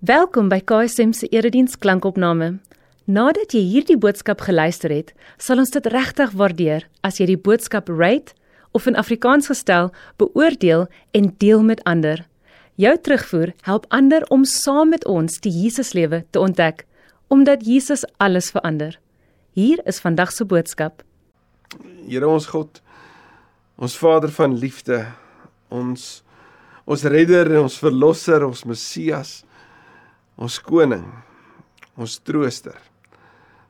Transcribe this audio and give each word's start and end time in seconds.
Welkom 0.00 0.46
by 0.48 0.62
KSM 0.64 1.10
se 1.12 1.26
erediens 1.28 1.74
klankopname. 1.76 2.54
Nadat 3.04 3.52
jy 3.52 3.60
hierdie 3.60 3.98
boodskap 4.00 4.40
geluister 4.46 4.88
het, 4.88 5.10
sal 5.36 5.60
ons 5.60 5.74
dit 5.74 5.88
regtig 5.92 6.30
waardeer 6.40 6.86
as 7.04 7.18
jy 7.20 7.26
die 7.28 7.36
boodskap 7.36 7.90
rate 7.92 8.32
of 8.72 8.86
in 8.88 8.96
Afrikaans 8.96 9.50
gestel 9.52 9.90
beoordeel 10.16 10.86
en 11.12 11.28
deel 11.44 11.60
met 11.68 11.82
ander. 11.84 12.22
Jou 12.80 12.94
terugvoer 12.96 13.52
help 13.68 13.84
ander 13.92 14.24
om 14.32 14.46
saam 14.48 14.88
met 14.94 15.04
ons 15.04 15.36
die 15.44 15.52
Jesuslewe 15.52 16.22
te 16.32 16.40
ontdek, 16.40 16.86
omdat 17.28 17.68
Jesus 17.68 18.06
alles 18.16 18.48
verander. 18.56 18.96
Hier 19.52 19.84
is 19.84 20.00
vandag 20.00 20.32
se 20.32 20.48
boodskap. 20.48 21.04
Here 22.08 22.24
ons 22.24 22.48
God, 22.48 22.80
ons 23.76 24.00
Vader 24.00 24.32
van 24.32 24.56
liefde, 24.56 25.04
ons 25.68 26.24
ons 26.88 27.04
redder 27.04 27.52
en 27.52 27.68
ons 27.68 27.78
verlosser, 27.84 28.48
ons 28.48 28.64
Messias 28.64 29.42
ons 30.40 30.56
koning, 30.64 31.04
ons 32.00 32.16
trooster. 32.24 32.78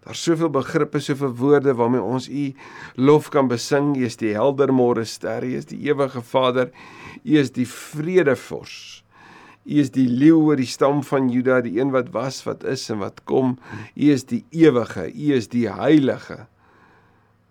Daar's 0.00 0.22
soveel 0.24 0.48
begrippe, 0.54 1.00
soveel 1.02 1.34
woorde 1.36 1.74
waarmee 1.76 2.00
ons 2.00 2.28
U 2.30 2.44
lof 2.96 3.28
kan 3.34 3.50
besing. 3.50 3.92
U 3.98 4.06
is 4.06 4.16
die 4.20 4.32
helder 4.32 4.72
môre 4.72 5.04
ster, 5.04 5.44
U 5.44 5.58
is 5.58 5.68
die 5.68 5.80
ewige 5.90 6.22
Vader, 6.24 6.70
U 7.20 7.36
is 7.36 7.52
die 7.52 7.66
vredevors. 7.68 9.02
U 9.66 9.76
is 9.82 9.92
die 9.92 10.06
leeu 10.08 10.38
oor 10.38 10.56
die 10.56 10.68
stam 10.70 11.02
van 11.04 11.28
Juda, 11.28 11.60
die 11.66 11.76
een 11.76 11.92
wat 11.92 12.08
was, 12.14 12.40
wat 12.46 12.64
is 12.64 12.86
en 12.90 13.02
wat 13.02 13.20
kom. 13.28 13.58
U 13.92 14.08
is 14.14 14.24
die 14.30 14.44
ewige, 14.56 15.10
U 15.10 15.34
is 15.36 15.50
die 15.52 15.66
heilige. 15.68 16.46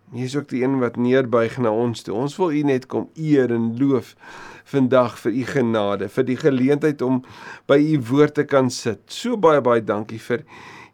U 0.10 0.24
is 0.26 0.36
ook 0.36 0.50
die 0.50 0.64
een 0.64 0.80
wat 0.82 0.98
neerbuig 0.98 1.58
na 1.62 1.70
ons 1.70 2.02
toe. 2.02 2.16
Ons 2.18 2.38
wil 2.42 2.52
U 2.52 2.62
net 2.66 2.88
kom 2.90 3.10
eer 3.16 3.52
en 3.54 3.76
loof 3.78 4.16
vandag 4.70 5.18
vir 5.24 5.32
u 5.34 5.46
genade, 5.50 6.10
vir 6.14 6.26
die 6.28 6.38
geleentheid 6.38 7.02
om 7.06 7.22
by 7.70 7.80
u 7.80 7.96
woord 8.10 8.36
te 8.38 8.46
kan 8.46 8.70
sit. 8.74 9.02
So 9.10 9.38
baie 9.42 9.62
baie 9.66 9.82
dankie 9.82 10.22
vir 10.22 10.46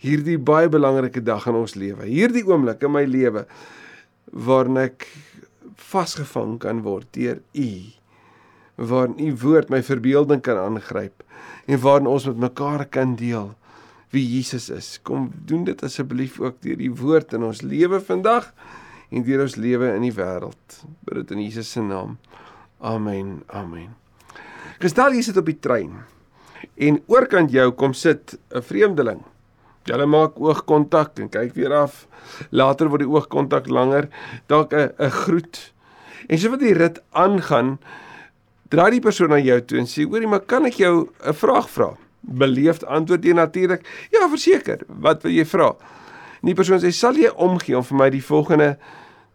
hierdie 0.04 0.38
baie 0.38 0.70
belangrike 0.72 1.24
dag 1.26 1.48
in 1.50 1.60
ons 1.60 1.76
lewe. 1.80 2.08
Hierdie 2.08 2.46
oomblik 2.48 2.84
in 2.86 2.94
my 2.96 3.04
lewe 3.10 3.46
waarin 4.32 4.80
ek 4.86 5.08
vasgevang 5.92 6.58
kan 6.64 6.84
word 6.86 7.10
deur 7.18 7.42
u. 7.54 7.70
Waarin 8.76 9.20
u 9.20 9.34
woord 9.44 9.72
my 9.74 9.82
verbeelding 9.86 10.44
kan 10.46 10.60
aangryp 10.62 11.24
en 11.68 11.82
waarin 11.82 12.10
ons 12.12 12.28
met 12.30 12.42
mekaar 12.50 12.86
kan 12.92 13.16
deel 13.20 13.54
wie 14.14 14.24
Jesus 14.24 14.70
is. 14.72 14.96
Kom 15.04 15.32
doen 15.48 15.66
dit 15.68 15.84
asseblief 15.84 16.40
ook 16.40 16.62
deur 16.64 16.80
die 16.80 16.92
woord 16.92 17.36
in 17.36 17.44
ons 17.44 17.64
lewe 17.66 18.00
vandag 18.00 18.54
en 19.10 19.24
deur 19.24 19.42
ons 19.42 19.56
lewe 19.56 19.94
in 19.96 20.02
die 20.02 20.14
wêreld. 20.16 20.82
Bid 21.06 21.22
dit 21.22 21.32
in 21.32 21.44
Jesus 21.46 21.72
se 21.72 21.82
naam. 21.82 22.18
Amen. 22.80 23.44
Amen. 23.48 23.96
Gestel 24.80 25.16
jy 25.16 25.22
sit 25.22 25.38
op 25.38 25.46
die 25.46 25.60
trein 25.60 26.04
en 26.76 27.00
oorkant 27.12 27.52
jou 27.52 27.72
kom 27.72 27.94
sit 27.94 28.38
'n 28.52 28.62
vreemdeling. 28.62 29.24
Julle 29.86 30.06
maak 30.06 30.40
oogkontak 30.42 31.20
en 31.20 31.30
kyk 31.30 31.54
weer 31.54 31.74
af. 31.74 32.08
Later 32.50 32.90
word 32.90 33.04
die 33.06 33.10
oogkontak 33.10 33.68
langer, 33.70 34.10
dalk 34.48 34.74
'n 34.74 34.94
'n 35.00 35.10
groet. 35.10 35.74
En 36.28 36.38
so 36.38 36.50
wat 36.50 36.60
die 36.60 36.74
rit 36.74 37.02
aangaan, 37.12 37.78
draai 38.70 38.92
die 38.92 39.02
persoon 39.02 39.30
na 39.30 39.38
jou 39.38 39.62
toe 39.62 39.78
en 39.78 39.86
sê: 39.86 40.04
"Hoorie, 40.04 40.28
maar 40.28 40.40
kan 40.40 40.66
ek 40.66 40.74
jou 40.74 41.10
'n 41.24 41.34
vraag 41.34 41.70
vra?" 41.70 41.98
Beleefd 42.22 42.86
antwoord 42.86 43.24
jy 43.24 43.34
natuurlik: 43.34 43.86
"Ja, 44.12 44.28
verseker. 44.30 44.80
Wat 44.88 45.22
wil 45.24 45.32
jy 45.32 45.46
vra?" 45.46 45.76
En 46.46 46.52
die 46.52 46.58
persoon 46.58 46.78
sê: 46.78 46.92
"Sal 46.94 47.18
jy 47.18 47.32
omgee 47.42 47.74
om 47.74 47.84
vir 47.84 47.98
my 47.98 48.10
die 48.14 48.24
volgende 48.24 48.78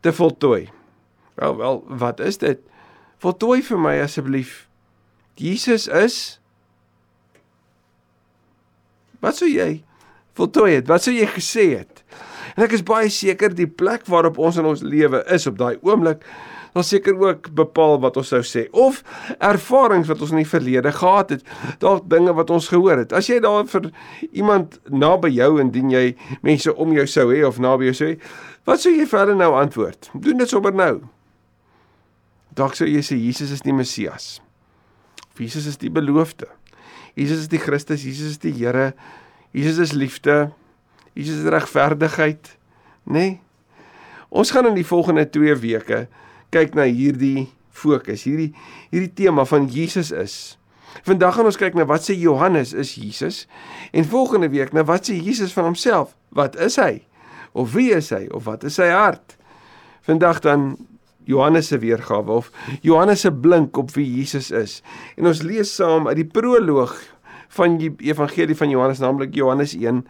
te 0.01 0.13
voltooi?" 0.15 0.69
Wel, 1.35 1.57
wel, 1.57 1.85
wat 1.89 2.21
is 2.21 2.39
dit? 2.39 2.61
Voltooi 3.19 3.63
vir 3.63 3.79
my 3.79 3.97
asseblief. 4.01 4.69
Jesus 5.35 5.89
is 5.89 6.39
Wat 9.21 9.37
sou 9.37 9.49
jy 9.51 9.83
voltooi 10.39 10.79
het? 10.79 10.87
Wat 10.89 11.03
sou 11.05 11.13
jy 11.13 11.27
gesê 11.29 11.67
het? 11.77 12.05
En 12.57 12.65
ek 12.65 12.73
is 12.79 12.85
baie 12.87 13.11
seker 13.13 13.53
die 13.53 13.69
plek 13.69 14.07
waarop 14.09 14.39
ons 14.41 14.57
in 14.57 14.65
ons 14.65 14.81
lewe 14.81 15.21
is 15.29 15.45
op 15.51 15.59
daai 15.61 15.77
oomblik 15.85 16.25
dan 16.73 16.85
seker 16.85 17.19
ook 17.19 17.51
bepaal 17.55 17.99
wat 18.03 18.17
ons 18.21 18.31
sou 18.33 18.43
sê 18.47 18.67
of 18.77 19.03
ervarings 19.39 20.09
wat 20.11 20.21
ons 20.23 20.35
in 20.35 20.43
die 20.43 20.49
verlede 20.49 20.93
gehad 20.95 21.35
het, 21.35 21.47
dalk 21.83 22.07
dinge 22.11 22.35
wat 22.37 22.51
ons 22.51 22.69
gehoor 22.71 23.03
het. 23.03 23.15
As 23.17 23.31
jy 23.31 23.41
daar 23.43 23.67
vir 23.71 23.91
iemand 24.31 24.79
naby 24.91 25.33
jou 25.35 25.53
indien 25.63 25.91
jy 25.93 26.05
mense 26.47 26.75
om 26.75 26.95
jou 26.97 27.07
sou 27.11 27.29
hê 27.33 27.43
of 27.47 27.59
naby 27.63 27.91
jou 27.91 27.97
sou 28.03 28.13
hê, 28.13 28.21
wat 28.69 28.83
sou 28.83 28.95
jy 28.95 29.09
verder 29.11 29.39
nou 29.39 29.53
antwoord? 29.59 30.13
Doen 30.15 30.41
dit 30.43 30.51
sommer 30.51 30.75
nou. 30.77 30.95
Dalk 32.57 32.79
sou 32.79 32.89
jy 32.89 33.03
sê 33.07 33.19
Jesus 33.19 33.55
is 33.55 33.67
die 33.67 33.75
Messias. 33.75 34.39
Of 35.31 35.43
Jesus 35.43 35.67
is 35.71 35.79
die 35.81 35.91
beloofde. 35.91 36.49
Jesus 37.19 37.47
is 37.47 37.51
die 37.51 37.61
Christus, 37.63 38.05
Jesus 38.07 38.37
is 38.37 38.43
die 38.43 38.55
Here. 38.55 38.93
Jesus 39.55 39.79
is 39.83 39.93
liefde. 39.97 40.53
Jesus 41.19 41.43
is 41.43 41.51
regverdigheid, 41.51 42.53
nê? 43.05 43.15
Nee? 43.19 43.39
Ons 44.31 44.53
gaan 44.55 44.69
in 44.71 44.77
die 44.79 44.87
volgende 44.87 45.25
2 45.27 45.57
weke 45.59 46.05
kyk 46.55 46.75
na 46.79 46.87
hierdie 46.89 47.49
fokus, 47.71 48.25
hierdie 48.27 48.53
hierdie 48.91 49.13
tema 49.23 49.45
van 49.49 49.69
Jesus 49.71 50.11
is. 50.11 50.37
Vandag 51.07 51.37
gaan 51.37 51.49
ons 51.49 51.59
kyk 51.61 51.77
na 51.79 51.87
wat 51.89 52.05
sê 52.05 52.17
Johannes 52.19 52.75
is 52.75 52.97
Jesus 52.99 53.45
en 53.95 54.07
volgende 54.07 54.51
week 54.51 54.75
na 54.75 54.85
wat 54.87 55.09
sê 55.09 55.17
Jesus 55.17 55.55
van 55.55 55.71
homself? 55.71 56.17
Wat 56.35 56.59
is 56.59 56.77
hy? 56.83 57.05
Of 57.53 57.75
wie 57.75 57.91
is 57.95 58.11
hy? 58.15 58.27
Of 58.35 58.47
wat 58.51 58.67
is 58.67 58.79
sy 58.79 58.91
hart? 58.91 59.37
Vandag 60.07 60.43
dan 60.45 60.75
Johannes 61.31 61.71
se 61.71 61.79
weergawe 61.79 62.41
of 62.41 62.51
Johannes 62.83 63.21
se 63.21 63.33
blink 63.33 63.77
op 63.79 63.95
wie 63.95 64.07
Jesus 64.07 64.51
is. 64.51 64.81
En 65.17 65.31
ons 65.31 65.43
lees 65.47 65.71
saam 65.75 66.09
uit 66.11 66.19
die 66.23 66.27
proloog 66.27 66.97
van 67.55 67.79
die 67.79 67.91
evangelie 68.07 68.57
van 68.57 68.71
Johannes 68.71 69.03
naamlik 69.03 69.35
Johannes 69.35 69.75
1 69.79 70.05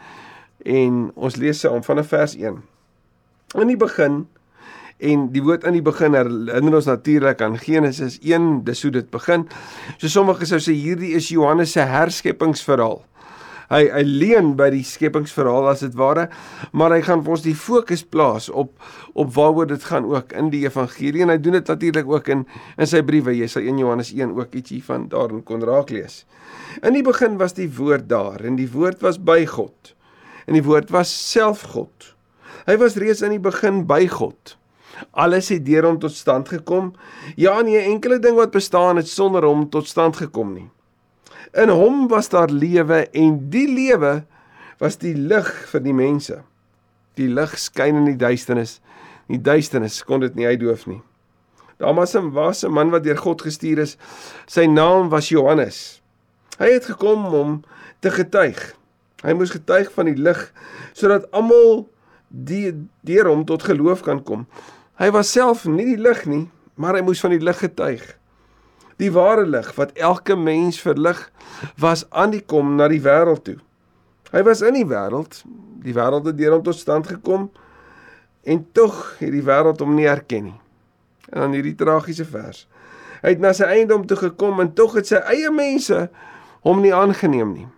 en 0.70 0.98
ons 1.14 1.36
lees 1.40 1.60
saam 1.60 1.84
van 1.84 2.04
vers 2.04 2.36
1. 2.36 2.60
In 3.58 3.72
die 3.72 3.78
begin 3.80 4.24
en 5.00 5.28
die 5.34 5.42
woord 5.44 5.64
in 5.68 5.78
die 5.78 5.84
begin 5.84 6.16
herinner 6.16 6.78
ons 6.80 6.88
natuurlik 6.90 7.42
aan 7.42 7.58
Genesis 7.60 8.18
1, 8.22 8.64
dis 8.64 8.82
hoe 8.82 8.92
dit 8.94 9.10
begin. 9.10 9.46
So 9.98 10.08
sommige 10.08 10.48
sou 10.48 10.60
sê 10.62 10.76
hierdie 10.76 11.14
is 11.18 11.30
Johannes 11.32 11.72
se 11.76 11.86
herskepingsverhaal 11.86 13.00
hy 13.70 13.84
hy 13.86 14.02
leen 14.02 14.54
by 14.58 14.68
die 14.74 14.82
skepingsverhaal 14.86 15.68
as 15.70 15.84
dit 15.84 15.94
ware, 15.98 16.26
maar 16.74 16.90
hy 16.94 17.00
gaan 17.06 17.22
vir 17.22 17.36
ons 17.36 17.44
die 17.44 17.56
fokus 17.56 18.02
plaas 18.02 18.48
op 18.50 18.74
op 19.18 19.30
waaroor 19.36 19.68
dit 19.70 19.84
gaan 19.86 20.06
ook 20.10 20.34
in 20.38 20.50
die 20.52 20.64
evangelie 20.66 21.24
en 21.24 21.32
hy 21.32 21.38
doen 21.42 21.58
dit 21.58 21.70
natuurlik 21.70 22.10
ook 22.10 22.30
in 22.34 22.44
in 22.76 22.90
sy 22.90 23.02
briewe. 23.06 23.34
Jy 23.36 23.48
sal 23.50 23.66
1 23.66 23.82
Johannes 23.82 24.12
1 24.14 24.34
ook 24.38 24.54
ietsie 24.58 24.82
van 24.86 25.08
daarin 25.10 25.42
kon 25.46 25.62
raak 25.66 25.90
lees. 25.94 26.24
In 26.82 26.94
die 26.98 27.06
begin 27.06 27.38
was 27.38 27.54
die 27.58 27.68
woord 27.78 28.08
daar 28.10 28.42
en 28.46 28.58
die 28.58 28.70
woord 28.70 29.02
was 29.06 29.18
by 29.18 29.44
God. 29.46 29.94
En 30.46 30.58
die 30.58 30.66
woord 30.66 30.90
was 30.90 31.10
self 31.10 31.62
God. 31.74 32.14
Hy 32.66 32.76
was 32.80 32.98
reeds 32.98 33.22
in 33.22 33.36
die 33.36 33.42
begin 33.42 33.84
by 33.86 34.06
God. 34.10 34.56
Alles 35.10 35.48
het 35.48 35.64
deur 35.66 35.86
hom 35.88 35.98
tot 35.98 36.12
stand 36.12 36.48
gekom. 36.48 36.94
Ja, 37.36 37.60
nie 37.62 37.76
'n 37.78 37.90
enkele 37.92 38.18
ding 38.18 38.36
wat 38.36 38.50
bestaan 38.50 38.96
het 38.96 39.08
sonder 39.08 39.44
hom 39.44 39.68
tot 39.70 39.88
stand 39.88 40.16
gekom 40.16 40.52
nie. 40.54 40.70
In 41.52 41.68
hom 41.68 42.08
was 42.08 42.28
daar 42.28 42.50
lewe 42.50 43.08
en 43.10 43.50
die 43.50 43.68
lewe 43.68 44.24
was 44.78 44.96
die 44.96 45.14
lig 45.14 45.48
vir 45.72 45.80
die 45.80 45.94
mense. 45.94 46.42
Die 47.14 47.28
lig 47.28 47.58
skyn 47.58 47.96
in 47.96 48.04
die 48.04 48.16
duisternis. 48.16 48.80
Die 49.28 49.40
duisternis 49.40 50.04
kon 50.04 50.20
dit 50.20 50.34
nie 50.34 50.46
uitdoof 50.46 50.86
nie. 50.86 51.02
Daar 51.80 51.94
was 51.94 52.14
'n 52.14 52.30
was 52.32 52.64
'n 52.64 52.72
man 52.72 52.90
wat 52.90 53.04
deur 53.04 53.16
God 53.16 53.42
gestuur 53.42 53.78
is. 53.78 53.96
Sy 54.46 54.66
naam 54.66 55.08
was 55.08 55.28
Johannes. 55.28 56.02
Hy 56.58 56.72
het 56.72 56.84
gekom 56.84 57.24
om 57.24 57.62
te 58.00 58.10
getuig. 58.10 58.74
Hy 59.22 59.32
moes 59.32 59.50
getuig 59.50 59.92
van 59.92 60.04
die 60.04 60.16
lig 60.16 60.52
sodat 60.92 61.30
almal 61.30 61.88
die 62.28 62.72
deur 63.00 63.28
hom 63.28 63.44
tot 63.44 63.62
geloof 63.62 64.02
kan 64.02 64.22
kom. 64.22 64.46
Hy 65.00 65.08
was 65.14 65.30
self 65.32 65.64
nie 65.64 65.86
die 65.94 66.00
lig 66.00 66.26
nie, 66.28 66.44
maar 66.76 66.98
hy 66.98 67.00
moes 67.06 67.22
van 67.24 67.32
die 67.32 67.40
lig 67.40 67.56
getuig. 67.56 68.02
Die 69.00 69.08
ware 69.14 69.46
lig 69.48 69.70
wat 69.78 69.94
elke 69.96 70.36
mens 70.36 70.80
verlig 70.82 71.22
was 71.80 72.04
aan 72.12 72.34
die 72.34 72.42
kom 72.44 72.74
na 72.76 72.88
die 72.92 73.00
wêreld 73.00 73.46
toe. 73.46 73.56
Hy 74.30 74.42
was 74.44 74.60
in 74.60 74.76
die 74.76 74.84
wêreld, 74.84 75.40
die 75.80 75.96
wêreld 75.96 76.28
het 76.28 76.36
deur 76.36 76.58
hom 76.58 76.66
tot 76.66 76.76
stand 76.76 77.08
gekom 77.08 77.48
en 78.44 78.60
tog 78.76 78.98
het 79.22 79.32
die 79.32 79.44
wêreld 79.46 79.80
hom 79.80 79.96
nie 79.96 80.08
erken 80.10 80.50
nie. 80.50 80.58
En 81.32 81.46
dan 81.46 81.56
hierdie 81.56 81.78
tragiese 81.80 82.26
vers. 82.28 82.66
Hy 83.24 83.32
het 83.32 83.40
na 83.40 83.54
sy 83.56 83.70
eiendom 83.72 84.04
toe 84.08 84.18
gekom 84.20 84.60
en 84.60 84.74
tog 84.76 84.98
het 85.00 85.08
sy 85.08 85.22
eie 85.32 85.48
mense 85.52 86.10
hom 86.66 86.84
nie 86.84 86.92
aangeneem 86.92 87.56
nie. 87.56 87.68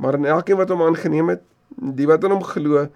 Maar 0.00 0.20
aan 0.20 0.28
elkeen 0.36 0.60
wat 0.60 0.68
hom 0.72 0.84
aangeneem 0.84 1.32
het, 1.32 1.42
die 1.80 2.08
wat 2.08 2.24
aan 2.28 2.36
hom 2.36 2.44
glo, 2.44 2.90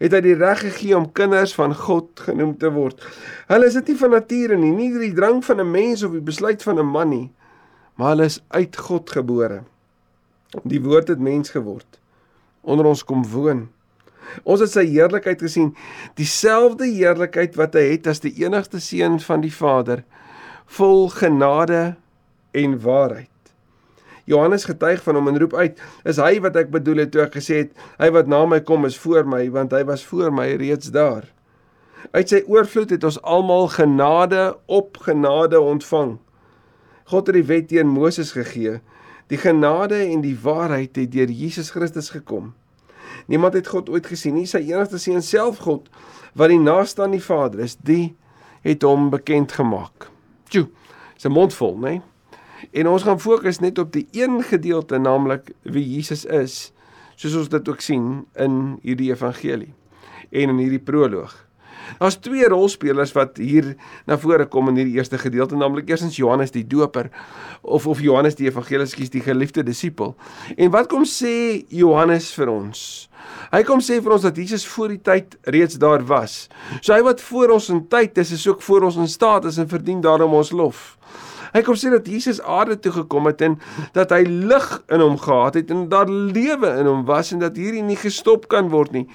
het 0.00 0.14
hy 0.16 0.20
die 0.24 0.36
reg 0.38 0.62
gegee 0.64 0.96
om 0.96 1.10
kinders 1.12 1.52
van 1.56 1.74
God 1.76 2.22
genoem 2.24 2.54
te 2.58 2.70
word. 2.72 3.02
Hulle 3.50 3.68
is 3.68 3.76
dit 3.76 3.92
nie 3.92 3.98
van 4.00 4.14
nature 4.16 4.56
nie, 4.56 4.72
nie 4.72 4.88
deur 4.94 5.04
die 5.04 5.16
drang 5.16 5.42
van 5.44 5.60
'n 5.60 5.70
mens 5.70 6.02
of 6.02 6.12
die 6.16 6.24
besluit 6.24 6.62
van 6.62 6.78
'n 6.78 6.86
man 6.86 7.10
nie, 7.10 7.30
maar 7.96 8.16
hulle 8.16 8.24
is 8.24 8.40
uit 8.48 8.76
God 8.76 9.10
gebore. 9.10 9.62
Die 10.64 10.80
woord 10.80 11.08
het 11.08 11.20
mens 11.20 11.50
geword, 11.50 12.00
onder 12.62 12.86
ons 12.86 13.04
kom 13.04 13.24
woon. 13.24 13.68
Ons 14.44 14.60
het 14.60 14.70
sy 14.70 14.84
heerlikheid 14.86 15.40
gesien, 15.42 15.74
dieselfde 16.14 16.86
heerlikheid 16.86 17.56
wat 17.56 17.74
hy 17.74 17.90
het 17.92 18.06
as 18.06 18.20
die 18.20 18.34
enigste 18.44 18.80
seun 18.80 19.20
van 19.20 19.40
die 19.40 19.54
Vader, 19.54 20.04
vol 20.66 21.08
genade 21.08 21.96
en 22.52 22.80
waarheid. 22.80 23.29
Johannes 24.24 24.64
getuig 24.64 25.02
van 25.02 25.14
hom 25.14 25.28
en 25.28 25.38
roep 25.38 25.54
uit: 25.54 25.80
"Is 26.04 26.16
hy 26.16 26.40
wat 26.40 26.56
ek 26.56 26.70
bedoel 26.70 26.96
het 27.04 27.10
toe 27.10 27.22
ek 27.22 27.34
gesê 27.34 27.64
het, 27.64 27.72
hy 27.98 28.10
wat 28.10 28.26
na 28.26 28.46
my 28.46 28.60
kom 28.60 28.84
is 28.84 28.98
voor 28.98 29.26
my, 29.26 29.50
want 29.50 29.72
hy 29.72 29.84
was 29.84 30.04
voor 30.04 30.32
my 30.32 30.54
reeds 30.54 30.90
daar." 30.90 31.24
Uit 32.10 32.28
sy 32.28 32.42
oorvloed 32.46 32.90
het 32.90 33.04
ons 33.04 33.20
almal 33.22 33.68
genade 33.68 34.56
op 34.66 34.96
genade 34.96 35.60
ontvang. 35.60 36.18
God 37.04 37.26
het 37.26 37.34
die 37.34 37.44
wet 37.44 37.68
teen 37.68 37.88
Moses 37.88 38.32
gegee. 38.32 38.80
Die 39.30 39.38
genade 39.38 39.98
en 40.06 40.22
die 40.24 40.38
waarheid 40.42 40.96
het 40.96 41.12
deur 41.12 41.30
Jesus 41.30 41.70
Christus 41.70 42.10
gekom. 42.10 42.54
Niemand 43.26 43.54
het 43.54 43.68
God 43.68 43.90
ooit 43.90 44.06
gesien 44.06 44.34
nie, 44.34 44.46
sy 44.46 44.62
enigste 44.70 44.98
seun 44.98 45.22
self 45.22 45.62
God 45.66 45.90
wat 46.38 46.50
die 46.50 46.60
naaste 46.62 47.02
aan 47.02 47.14
die 47.14 47.22
Vader 47.22 47.62
is, 47.64 47.76
die 47.76 48.14
het 48.66 48.82
hom 48.86 49.10
bekend 49.10 49.52
gemaak. 49.52 50.08
Tjoe, 50.50 50.68
is 51.16 51.26
'n 51.26 51.32
mond 51.32 51.54
vol, 51.54 51.76
né? 51.76 51.90
Nee? 51.90 52.02
En 52.70 52.86
ons 52.86 53.02
gaan 53.02 53.20
fokus 53.20 53.58
net 53.58 53.78
op 53.78 53.92
die 53.92 54.06
een 54.14 54.42
gedeelte, 54.46 54.98
naamlik 54.98 55.50
wie 55.62 55.84
Jesus 55.96 56.24
is, 56.24 56.72
soos 57.18 57.34
ons 57.34 57.52
dit 57.52 57.68
ook 57.68 57.82
sien 57.82 58.24
in 58.38 58.78
hierdie 58.84 59.10
evangelie 59.10 59.72
en 60.30 60.52
in 60.54 60.60
hierdie 60.62 60.82
proloog. 60.82 61.34
Daar's 61.98 62.20
twee 62.22 62.46
rolspelers 62.48 63.10
wat 63.16 63.40
hier 63.42 63.72
na 64.06 64.18
vore 64.20 64.46
kom 64.46 64.70
in 64.70 64.78
hierdie 64.78 65.00
eerste 65.00 65.18
gedeelte, 65.18 65.58
naamlik 65.58 65.88
eersins 65.90 66.18
Johannes 66.20 66.54
die 66.54 66.62
Doper 66.62 67.10
of 67.62 67.88
of 67.90 68.00
Johannes 68.04 68.38
die 68.38 68.46
Evangelis, 68.46 68.94
die 68.94 69.24
geliefde 69.24 69.64
disipel. 69.66 70.14
En 70.56 70.70
wat 70.70 70.86
kom 70.92 71.02
sê 71.08 71.64
Johannes 71.74 72.30
vir 72.36 72.52
ons? 72.52 72.84
Hy 73.50 73.62
kom 73.66 73.82
sê 73.84 73.98
vir 73.98 74.14
ons 74.14 74.24
dat 74.24 74.38
Jesus 74.38 74.66
voor 74.70 74.94
die 74.94 75.02
tyd 75.02 75.34
reeds 75.50 75.80
daar 75.82 76.04
was. 76.06 76.46
So 76.80 76.94
hy 76.94 77.02
wat 77.06 77.20
voor 77.24 77.56
ons 77.56 77.68
in 77.74 77.82
tyd 77.90 78.18
is, 78.22 78.32
is 78.38 78.46
ook 78.46 78.62
voor 78.62 78.86
ons 78.90 79.00
in 79.00 79.10
staat 79.10 79.50
is 79.50 79.58
en 79.58 79.68
verdien 79.68 80.00
daarom 80.04 80.38
ons 80.38 80.54
lof. 80.54 80.94
Hy 81.52 81.62
kom 81.66 81.74
sê 81.78 81.90
dat 81.90 82.06
Jesus 82.06 82.40
aarde 82.42 82.78
toe 82.78 82.92
gekom 82.92 83.26
het 83.26 83.40
en 83.40 83.58
dat 83.96 84.10
hy 84.14 84.22
lig 84.24 84.68
in 84.88 85.02
hom 85.02 85.18
gehad 85.18 85.54
het 85.58 85.70
en 85.70 85.88
daar 85.90 86.08
lewe 86.08 86.74
in 86.78 86.86
hom 86.86 87.04
was 87.08 87.32
en 87.32 87.42
dat 87.42 87.56
hierdie 87.56 87.82
nie 87.82 87.98
gestop 87.98 88.48
kan 88.48 88.70
word 88.70 88.92
nie. 88.92 89.06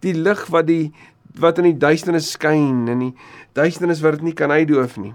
Die 0.00 0.14
lig 0.14 0.46
wat 0.52 0.66
die 0.70 0.92
wat 1.40 1.58
in 1.58 1.70
die 1.70 1.78
duisternis 1.80 2.34
skyn 2.34 2.88
en 2.92 3.06
die 3.06 3.12
duisternis 3.56 4.02
wat 4.04 4.18
dit 4.18 4.30
nie 4.30 4.36
kan 4.36 4.52
uitdoof 4.52 4.98
nie. 5.00 5.14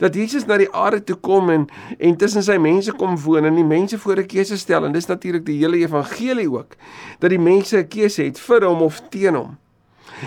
Dat 0.00 0.16
Jesus 0.16 0.44
na 0.48 0.58
die 0.60 0.68
aarde 0.76 1.00
toe 1.04 1.16
kom 1.24 1.48
en 1.52 1.68
en 1.98 2.16
tussen 2.20 2.44
sy 2.44 2.58
mense 2.60 2.92
kom 3.00 3.16
woon 3.24 3.48
en 3.48 3.56
die 3.56 3.64
mense 3.64 3.98
voor 3.98 4.20
'n 4.20 4.26
keuse 4.26 4.58
stel 4.58 4.84
en 4.84 4.92
dis 4.92 5.08
natuurlik 5.08 5.46
die 5.46 5.58
hele 5.58 5.78
evangelie 5.78 6.50
ook 6.50 6.76
dat 7.20 7.30
die 7.30 7.40
mense 7.40 7.78
'n 7.78 7.88
keuse 7.88 8.22
het 8.22 8.38
vir 8.38 8.64
hom 8.64 8.82
of 8.82 9.00
teen 9.08 9.34
hom. 9.34 9.56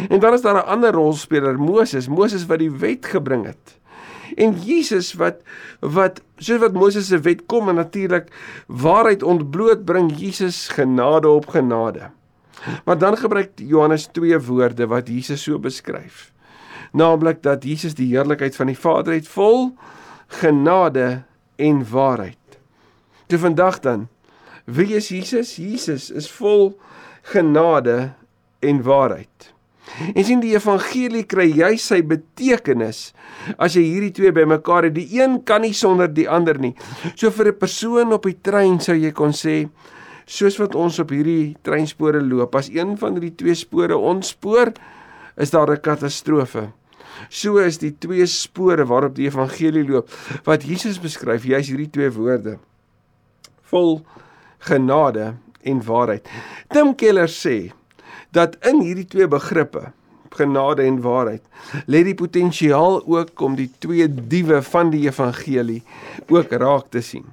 En 0.10 0.20
dan 0.20 0.34
is 0.34 0.42
daar 0.42 0.56
'n 0.56 0.68
ander 0.68 0.94
rolspeler, 0.94 1.60
Moses, 1.60 2.08
Moses 2.08 2.46
wat 2.46 2.60
die 2.60 2.72
wet 2.72 3.06
gebring 3.06 3.46
het. 3.46 3.81
En 4.36 4.54
Jesus 4.64 5.14
wat 5.14 5.42
wat 5.80 6.22
soos 6.38 6.60
wat 6.60 6.74
Moses 6.74 7.08
se 7.08 7.20
wet 7.20 7.46
kom 7.46 7.70
en 7.70 7.76
natuurlik 7.76 8.32
waarheid 8.68 9.24
ontbloot 9.24 9.86
bring 9.86 10.12
Jesus 10.18 10.68
genade 10.68 11.30
op 11.30 11.48
genade. 11.48 12.10
Maar 12.86 12.98
dan 12.98 13.18
gebruik 13.18 13.52
Johannes 13.56 14.06
twee 14.12 14.40
woorde 14.40 14.88
wat 14.88 15.08
Jesus 15.08 15.44
so 15.44 15.60
beskryf. 15.60 16.32
Naamlik 16.92 17.42
dat 17.44 17.64
Jesus 17.64 17.94
die 17.94 18.16
heerlikheid 18.16 18.56
van 18.56 18.66
die 18.66 18.78
Vader 18.78 19.14
het 19.14 19.28
vol 19.28 19.74
genade 20.28 21.24
en 21.56 21.86
waarheid. 21.90 22.38
Toe 23.28 23.40
vandag 23.40 23.80
dan, 23.80 24.08
wie 24.66 24.96
is 24.96 25.08
Jesus? 25.08 25.56
Jesus 25.56 26.10
is 26.10 26.32
vol 26.32 26.80
genade 27.22 28.12
en 28.60 28.84
waarheid. 28.84 29.51
En 30.16 30.24
sien 30.24 30.40
die 30.40 30.54
evangelie 30.56 31.24
kry 31.30 31.48
jy 31.52 31.76
sy 31.82 32.02
betekenis 32.06 33.12
as 33.58 33.76
jy 33.76 33.84
hierdie 33.84 34.14
twee 34.16 34.32
bymekaar 34.36 34.88
het. 34.88 34.96
Die 34.96 35.20
een 35.20 35.42
kan 35.44 35.66
nie 35.66 35.74
sonder 35.74 36.12
die 36.12 36.30
ander 36.30 36.60
nie. 36.60 36.76
So 37.16 37.32
vir 37.32 37.52
'n 37.52 37.60
persoon 37.60 38.14
op 38.14 38.24
die 38.24 38.38
trein 38.42 38.80
sou 38.80 38.96
jy 38.96 39.12
kon 39.12 39.32
sê 39.32 39.70
soos 40.26 40.58
wat 40.60 40.76
ons 40.76 41.00
op 41.00 41.10
hierdie 41.10 41.58
treinspore 41.64 42.22
loop, 42.22 42.56
as 42.56 42.70
een 42.70 42.98
van 42.98 43.14
hierdie 43.14 43.36
twee 43.36 43.56
spore 43.56 43.98
ontspoor, 43.98 44.72
is 45.38 45.52
daar 45.52 45.72
'n 45.72 45.82
katastrofe. 45.82 46.72
So 47.30 47.58
is 47.58 47.78
die 47.78 47.92
twee 47.92 48.26
spore 48.26 48.86
waarop 48.86 49.16
die 49.16 49.28
evangelie 49.28 49.84
loop 49.88 50.10
wat 50.46 50.64
Jesus 50.64 51.00
beskryf, 51.00 51.44
jy's 51.44 51.68
hierdie 51.68 51.90
twee 51.90 52.10
woorde. 52.10 52.58
Vol 53.64 54.02
genade 54.60 55.36
en 55.64 55.84
waarheid. 55.84 56.28
Tim 56.70 56.96
Keller 56.96 57.28
sê 57.28 57.72
dat 58.32 58.56
in 58.66 58.82
hierdie 58.82 59.08
twee 59.08 59.28
begrippe 59.28 59.92
genade 60.32 60.86
en 60.88 61.02
waarheid 61.04 61.44
lê 61.92 62.04
die 62.08 62.16
potensiaal 62.16 63.02
ook 63.04 63.42
om 63.44 63.58
die 63.60 63.70
twee 63.84 64.08
diewe 64.08 64.62
van 64.72 64.92
die 64.94 65.04
evangelie 65.08 65.82
ook 66.32 66.52
raak 66.52 66.88
te 66.90 67.02
sien. 67.04 67.26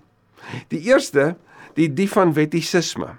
Die 0.73 0.83
eerste 0.91 1.35
die 1.79 1.89
dief 1.95 2.17
van 2.19 2.33
wettisisme. 2.35 3.15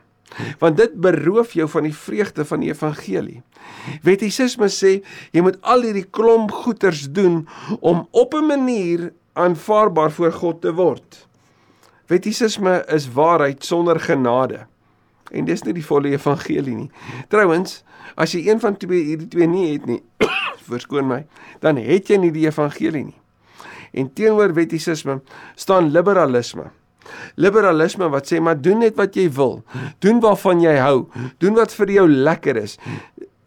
Want 0.59 0.77
dit 0.77 0.93
beroof 1.01 1.55
jou 1.57 1.67
van 1.71 1.87
die 1.87 1.95
vreugde 1.95 2.45
van 2.45 2.61
die 2.63 2.69
evangelie. 2.73 3.39
Wettisisme 4.05 4.69
sê 4.71 4.99
jy 5.33 5.43
moet 5.43 5.57
al 5.61 5.87
hierdie 5.87 6.05
klomp 6.05 6.51
goeders 6.65 7.07
doen 7.15 7.47
om 7.79 8.07
op 8.11 8.33
'n 8.33 8.45
manier 8.45 9.11
aanvaarbaar 9.33 10.11
voor 10.11 10.31
God 10.31 10.61
te 10.61 10.73
word. 10.73 11.27
Wettisisme 12.07 12.83
is 12.87 13.11
waarheid 13.13 13.65
sonder 13.65 13.99
genade. 13.99 14.65
En 15.31 15.45
dis 15.45 15.63
nie 15.65 15.75
die 15.77 15.85
volle 15.85 16.13
evangelie 16.13 16.75
nie. 16.75 16.89
Trouwens, 17.29 17.83
as 18.19 18.33
jy 18.35 18.45
een 18.47 18.61
van 18.63 18.77
twee 18.81 19.05
hierdie 19.11 19.29
twee 19.31 19.47
nie 19.49 19.67
het 19.73 19.85
nie, 19.89 20.01
verskoon 20.69 21.07
my, 21.09 21.23
dan 21.63 21.79
het 21.81 22.09
jy 22.09 22.19
nie 22.21 22.33
die 22.35 22.47
evangelie 22.47 23.09
nie. 23.11 23.17
En 23.93 24.11
teenoor 24.13 24.53
wettisisme 24.53 25.19
staan 25.57 25.89
liberalisme. 25.93 26.69
Liberalisme 27.41 28.09
wat 28.13 28.29
sê 28.29 28.39
maar 28.43 28.59
doen 28.61 28.83
net 28.83 28.97
wat 28.99 29.15
jy 29.17 29.29
wil. 29.33 29.59
Doen 30.03 30.19
waarvan 30.21 30.61
jy 30.61 30.75
hou. 30.77 31.07
Doen 31.41 31.57
wat 31.57 31.73
vir 31.73 31.95
jou 31.95 32.05
lekker 32.09 32.59
is. 32.61 32.77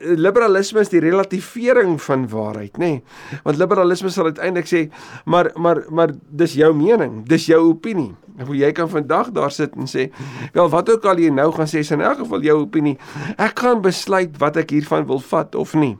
Liberalisme 0.02 0.82
is 0.82 0.90
die 0.90 1.00
relativering 1.00 1.94
van 2.02 2.26
waarheid, 2.28 2.78
nê? 2.80 2.90
Nee. 2.90 3.38
Want 3.44 3.60
liberalisme 3.60 4.10
sal 4.10 4.32
uiteindelik 4.32 4.68
sê, 4.68 4.82
maar 5.24 5.52
maar 5.54 5.84
maar 5.90 6.14
dis 6.28 6.56
jou 6.58 6.72
mening, 6.74 7.22
dis 7.28 7.46
jou 7.46 7.60
opinie. 7.68 8.12
Of 8.40 8.50
jy 8.56 8.72
kan 8.72 8.88
vandag 8.88 9.30
daar 9.36 9.52
sit 9.52 9.74
en 9.76 9.86
sê, 9.90 10.08
wel 10.52 10.70
wat 10.72 10.90
ook 10.90 11.04
al 11.04 11.20
jy 11.20 11.30
nou 11.30 11.50
gaan 11.52 11.68
sê, 11.68 11.84
is 11.84 11.92
in 11.92 12.00
elk 12.00 12.24
geval 12.24 12.42
jou 12.42 12.60
opinie. 12.64 12.96
Ek 13.36 13.54
kan 13.60 13.82
besluit 13.84 14.38
wat 14.40 14.56
ek 14.56 14.74
hiervan 14.74 15.06
wil 15.06 15.20
vat 15.20 15.54
of 15.54 15.74
nie. 15.74 15.96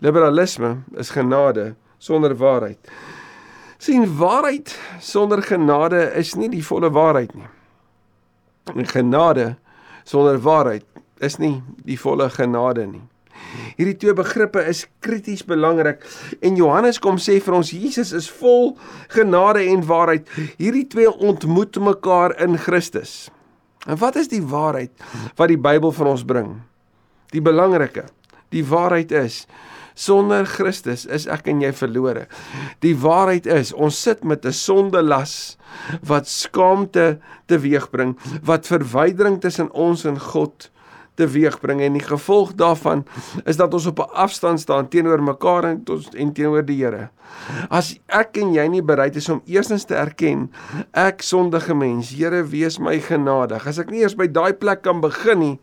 Liberalisme 0.00 0.78
is 1.00 1.10
genade 1.12 1.74
sonder 1.98 2.36
waarheid 2.36 2.78
sien 3.80 4.04
waarheid 4.16 4.74
sonder 5.00 5.42
genade 5.42 6.02
is 6.20 6.34
nie 6.36 6.50
die 6.52 6.64
volle 6.64 6.90
waarheid 6.92 7.32
nie. 7.34 7.48
En 8.76 8.86
genade 8.86 9.54
sonder 10.04 10.36
waarheid 10.44 10.84
is 11.20 11.38
nie 11.38 11.60
die 11.86 11.98
volle 12.00 12.28
genade 12.32 12.86
nie. 12.86 13.02
Hierdie 13.78 13.96
twee 13.96 14.14
begrippe 14.14 14.62
is 14.68 14.84
krities 15.04 15.42
belangrik 15.46 16.04
en 16.44 16.58
Johannes 16.58 17.00
kom 17.02 17.18
sê 17.18 17.38
vir 17.42 17.56
ons 17.56 17.72
Jesus 17.72 18.12
is 18.16 18.28
vol 18.40 18.74
genade 19.14 19.64
en 19.72 19.84
waarheid. 19.86 20.28
Hierdie 20.60 20.86
twee 20.92 21.10
ontmoet 21.10 21.80
mekaar 21.80 22.36
in 22.42 22.58
Christus. 22.60 23.30
En 23.88 23.96
wat 24.00 24.18
is 24.20 24.28
die 24.28 24.44
waarheid 24.44 24.92
wat 25.38 25.48
die 25.48 25.60
Bybel 25.60 25.92
vir 25.96 26.12
ons 26.12 26.26
bring? 26.26 26.58
Die 27.32 27.42
belangrike, 27.42 28.08
die 28.52 28.64
waarheid 28.66 29.12
is 29.14 29.44
Sonder 30.00 30.46
Christus 30.48 31.04
is 31.12 31.26
ek 31.28 31.48
en 31.50 31.60
jy 31.60 31.70
verlore. 31.76 32.24
Die 32.80 32.94
waarheid 32.96 33.44
is, 33.50 33.72
ons 33.74 33.98
sit 34.00 34.24
met 34.24 34.46
'n 34.46 34.52
sondelas 34.52 35.58
wat 36.00 36.28
skaamte 36.28 37.20
teweegbring, 37.46 38.16
wat 38.42 38.66
verwydering 38.66 39.40
tussen 39.40 39.70
ons 39.72 40.04
en 40.04 40.18
God 40.18 40.70
teweegbring 41.20 41.82
en 41.84 41.98
die 41.98 42.04
gevolg 42.04 42.54
daarvan 42.58 43.04
is 43.44 43.60
dat 43.60 43.74
ons 43.76 43.86
op 43.90 44.00
'n 44.00 44.12
afstand 44.26 44.60
staan 44.60 44.88
teenoor 44.88 45.22
mekaar 45.22 45.64
en 45.64 45.84
en 46.16 46.32
teenoor 46.32 46.64
die 46.64 46.80
Here. 46.80 47.10
As 47.68 47.98
ek 48.08 48.36
en 48.36 48.52
jy 48.52 48.66
nie 48.68 48.82
bereid 48.82 49.16
is 49.16 49.28
om 49.28 49.42
eerstens 49.46 49.84
te 49.84 49.94
erken 49.94 50.50
ek 50.92 51.22
sondige 51.22 51.74
mens, 51.74 52.10
Here, 52.10 52.42
wees 52.42 52.78
my 52.78 53.00
genadig. 53.00 53.66
As 53.66 53.78
ek 53.78 53.90
nie 53.90 54.00
eers 54.00 54.16
by 54.16 54.26
daai 54.26 54.52
plek 54.52 54.82
kan 54.82 55.00
begin 55.00 55.38
nie, 55.38 55.58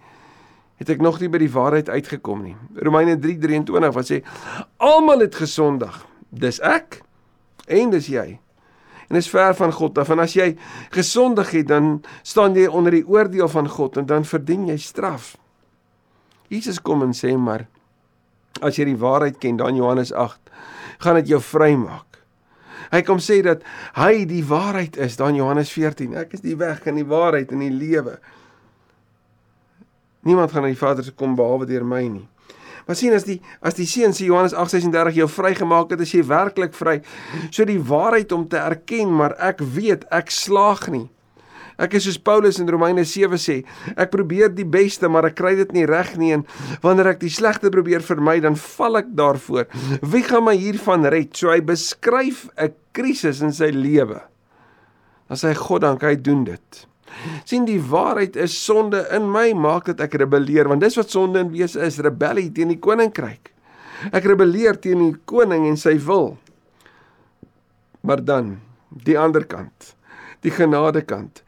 het 0.77 0.89
ek 0.89 1.01
nog 1.01 1.19
nie 1.19 1.29
by 1.29 1.41
die 1.41 1.51
waarheid 1.51 1.89
uitgekom 1.89 2.43
nie. 2.43 2.55
Romeine 2.75 3.17
3:23 3.17 3.93
wat 3.93 4.11
sê 4.11 4.21
almal 4.77 5.19
het 5.19 5.35
gesondig. 5.35 6.05
Dis 6.29 6.59
ek 6.59 7.01
en 7.67 7.89
dis 7.89 8.07
jy. 8.07 8.39
En 9.07 9.15
is 9.15 9.29
ver 9.29 9.55
van 9.55 9.71
God 9.71 9.97
af. 9.97 10.09
En 10.09 10.19
as 10.19 10.35
jy 10.35 10.55
gesondig 10.91 11.51
het, 11.51 11.67
dan 11.67 12.01
staan 12.21 12.55
jy 12.55 12.67
onder 12.67 12.91
die 12.91 13.07
oordeel 13.07 13.47
van 13.47 13.69
God 13.69 13.97
en 13.97 14.05
dan 14.05 14.25
verdien 14.25 14.67
jy 14.67 14.77
straf. 14.77 15.35
Jesus 16.53 16.79
kom 16.81 17.03
en 17.03 17.15
sê 17.15 17.33
maar 17.37 17.67
as 18.63 18.77
jy 18.79 18.87
die 18.89 18.99
waarheid 18.99 19.37
ken, 19.41 19.57
dan 19.59 19.77
Johannes 19.77 20.13
8, 20.13 20.39
gaan 21.03 21.19
dit 21.19 21.33
jou 21.33 21.41
vrymaak. 21.43 22.21
Hy 22.87 23.01
kom 23.05 23.19
sê 23.21 23.41
dat 23.45 23.65
hy 23.97 24.23
die 24.29 24.43
waarheid 24.47 24.97
is, 25.03 25.17
dan 25.19 25.35
Johannes 25.37 25.69
14. 25.75 26.15
Ek 26.17 26.33
is 26.37 26.43
die 26.45 26.55
weg 26.57 26.85
en 26.87 26.97
die 26.97 27.07
waarheid 27.07 27.51
en 27.51 27.61
die 27.61 27.73
lewe. 27.73 28.15
Niemand 30.27 30.51
gaan 30.51 30.65
na 30.65 30.71
die 30.71 30.79
Vader 30.79 31.05
se 31.05 31.13
kom 31.15 31.35
behalwe 31.37 31.67
deur 31.69 31.85
my 31.87 32.01
nie. 32.07 32.25
Maar 32.87 32.95
sien 32.95 33.11
as 33.11 33.25
die 33.27 33.41
as 33.59 33.75
die 33.75 33.87
seun 33.87 34.15
sê 34.15 34.29
Johannes 34.29 34.55
8:36 34.55 35.19
jou 35.19 35.27
vrygemaak 35.27 35.91
het, 35.91 36.01
is 36.01 36.13
jy 36.15 36.23
werklik 36.23 36.75
vry. 36.75 37.01
So 37.51 37.67
die 37.67 37.81
waarheid 37.83 38.31
om 38.31 38.47
te 38.47 38.57
erken, 38.57 39.11
maar 39.11 39.35
ek 39.43 39.59
weet 39.59 40.07
ek 40.11 40.31
slaag 40.31 40.87
nie. 40.87 41.09
Ek 41.77 41.93
is 41.99 42.07
soos 42.07 42.17
Paulus 42.17 42.57
in 42.59 42.69
Romeine 42.69 43.05
7 43.05 43.37
sê, 43.37 43.59
ek 43.95 44.09
probeer 44.13 44.49
die 44.49 44.65
beste, 44.65 45.09
maar 45.09 45.29
ek 45.29 45.37
kry 45.37 45.53
dit 45.59 45.75
nie 45.75 45.85
reg 45.85 46.15
nie 46.17 46.33
en 46.33 46.45
wanneer 46.81 47.13
ek 47.13 47.21
die 47.21 47.33
slegte 47.33 47.69
probeer 47.73 48.01
vermy, 48.01 48.39
dan 48.41 48.57
val 48.57 48.97
ek 48.97 49.13
daarvoor. 49.17 49.69
Wie 50.01 50.23
gaan 50.25 50.47
my 50.47 50.55
hiervan 50.57 51.05
red? 51.05 51.35
So 51.37 51.53
hy 51.53 51.61
beskryf 51.61 52.49
'n 52.57 52.73
krisis 52.93 53.41
in 53.41 53.53
sy 53.53 53.69
lewe. 53.69 54.21
Dan 55.29 55.37
sê 55.37 55.53
hy 55.53 55.57
God, 55.59 55.81
dank 55.81 56.01
hy 56.01 56.15
doen 56.15 56.43
dit. 56.43 56.87
sien 57.47 57.65
die 57.67 57.79
waarheid 57.81 58.37
is 58.39 58.55
sonde 58.55 59.03
in 59.15 59.27
my 59.31 59.51
maak 59.57 59.89
dat 59.91 60.01
ek 60.05 60.17
rebelleer 60.21 60.69
want 60.69 60.83
dis 60.83 60.97
wat 60.99 61.13
sonde 61.13 61.41
in 61.43 61.51
wese 61.53 61.81
is 61.85 61.99
rebellie 62.03 62.49
teen 62.53 62.73
die 62.73 62.81
koninkryk 62.83 63.51
ek 64.11 64.27
rebelleer 64.29 64.79
teen 64.81 65.01
die 65.03 65.15
koning 65.29 65.67
en 65.69 65.79
sy 65.79 65.97
wil 66.07 66.35
maar 68.07 68.23
dan 68.23 68.57
die 69.07 69.17
ander 69.19 69.45
kant 69.47 69.93
die 70.45 70.53
genade 70.53 71.01
kant. 71.07 71.43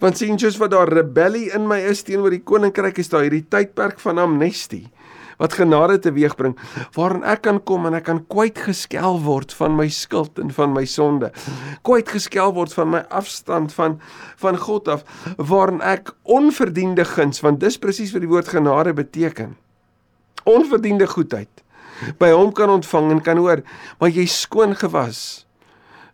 Want 0.00 0.16
sien 0.16 0.38
soos 0.40 0.56
wat 0.60 0.72
daar 0.72 0.88
rebellie 0.88 1.50
in 1.54 1.66
my 1.68 1.80
is 1.90 2.04
teenoor 2.06 2.32
die 2.32 2.44
koninkryk 2.44 2.98
is 3.02 3.12
daar 3.12 3.26
hierdie 3.26 3.44
tydperk 3.52 4.00
van 4.00 4.22
amnestie 4.22 4.86
wat 5.40 5.56
genade 5.56 5.96
teweegbring 6.04 6.52
waarin 6.96 7.24
ek 7.24 7.46
kan 7.46 7.58
kom 7.64 7.86
en 7.88 7.96
ek 7.96 8.04
kan 8.10 8.20
kwyt 8.32 8.60
geskel 8.60 9.16
word 9.24 9.54
van 9.56 9.72
my 9.78 9.88
skuld 9.92 10.38
en 10.42 10.52
van 10.52 10.74
my 10.76 10.84
sonde. 10.84 11.30
Kwyt 11.86 12.12
geskel 12.12 12.52
word 12.56 12.74
van 12.76 12.92
my 12.92 13.02
afstand 13.08 13.72
van 13.76 13.96
van 14.42 14.60
God 14.60 14.88
af 14.92 15.04
waarin 15.36 15.80
ek 15.80 16.12
onverdiende 16.28 17.08
guns 17.08 17.40
want 17.44 17.62
dis 17.64 17.80
presies 17.80 18.12
wat 18.12 18.24
die 18.24 18.32
woord 18.32 18.52
genade 18.52 18.92
beteken. 18.96 19.56
Onverdiende 20.44 21.08
goedheid 21.08 21.64
by 22.20 22.30
hom 22.32 22.52
kan 22.56 22.72
ontvang 22.72 23.10
en 23.16 23.24
kan 23.24 23.40
hoor 23.40 23.64
maar 24.00 24.12
jy 24.12 24.26
skoon 24.28 24.76
gewas 24.76 25.46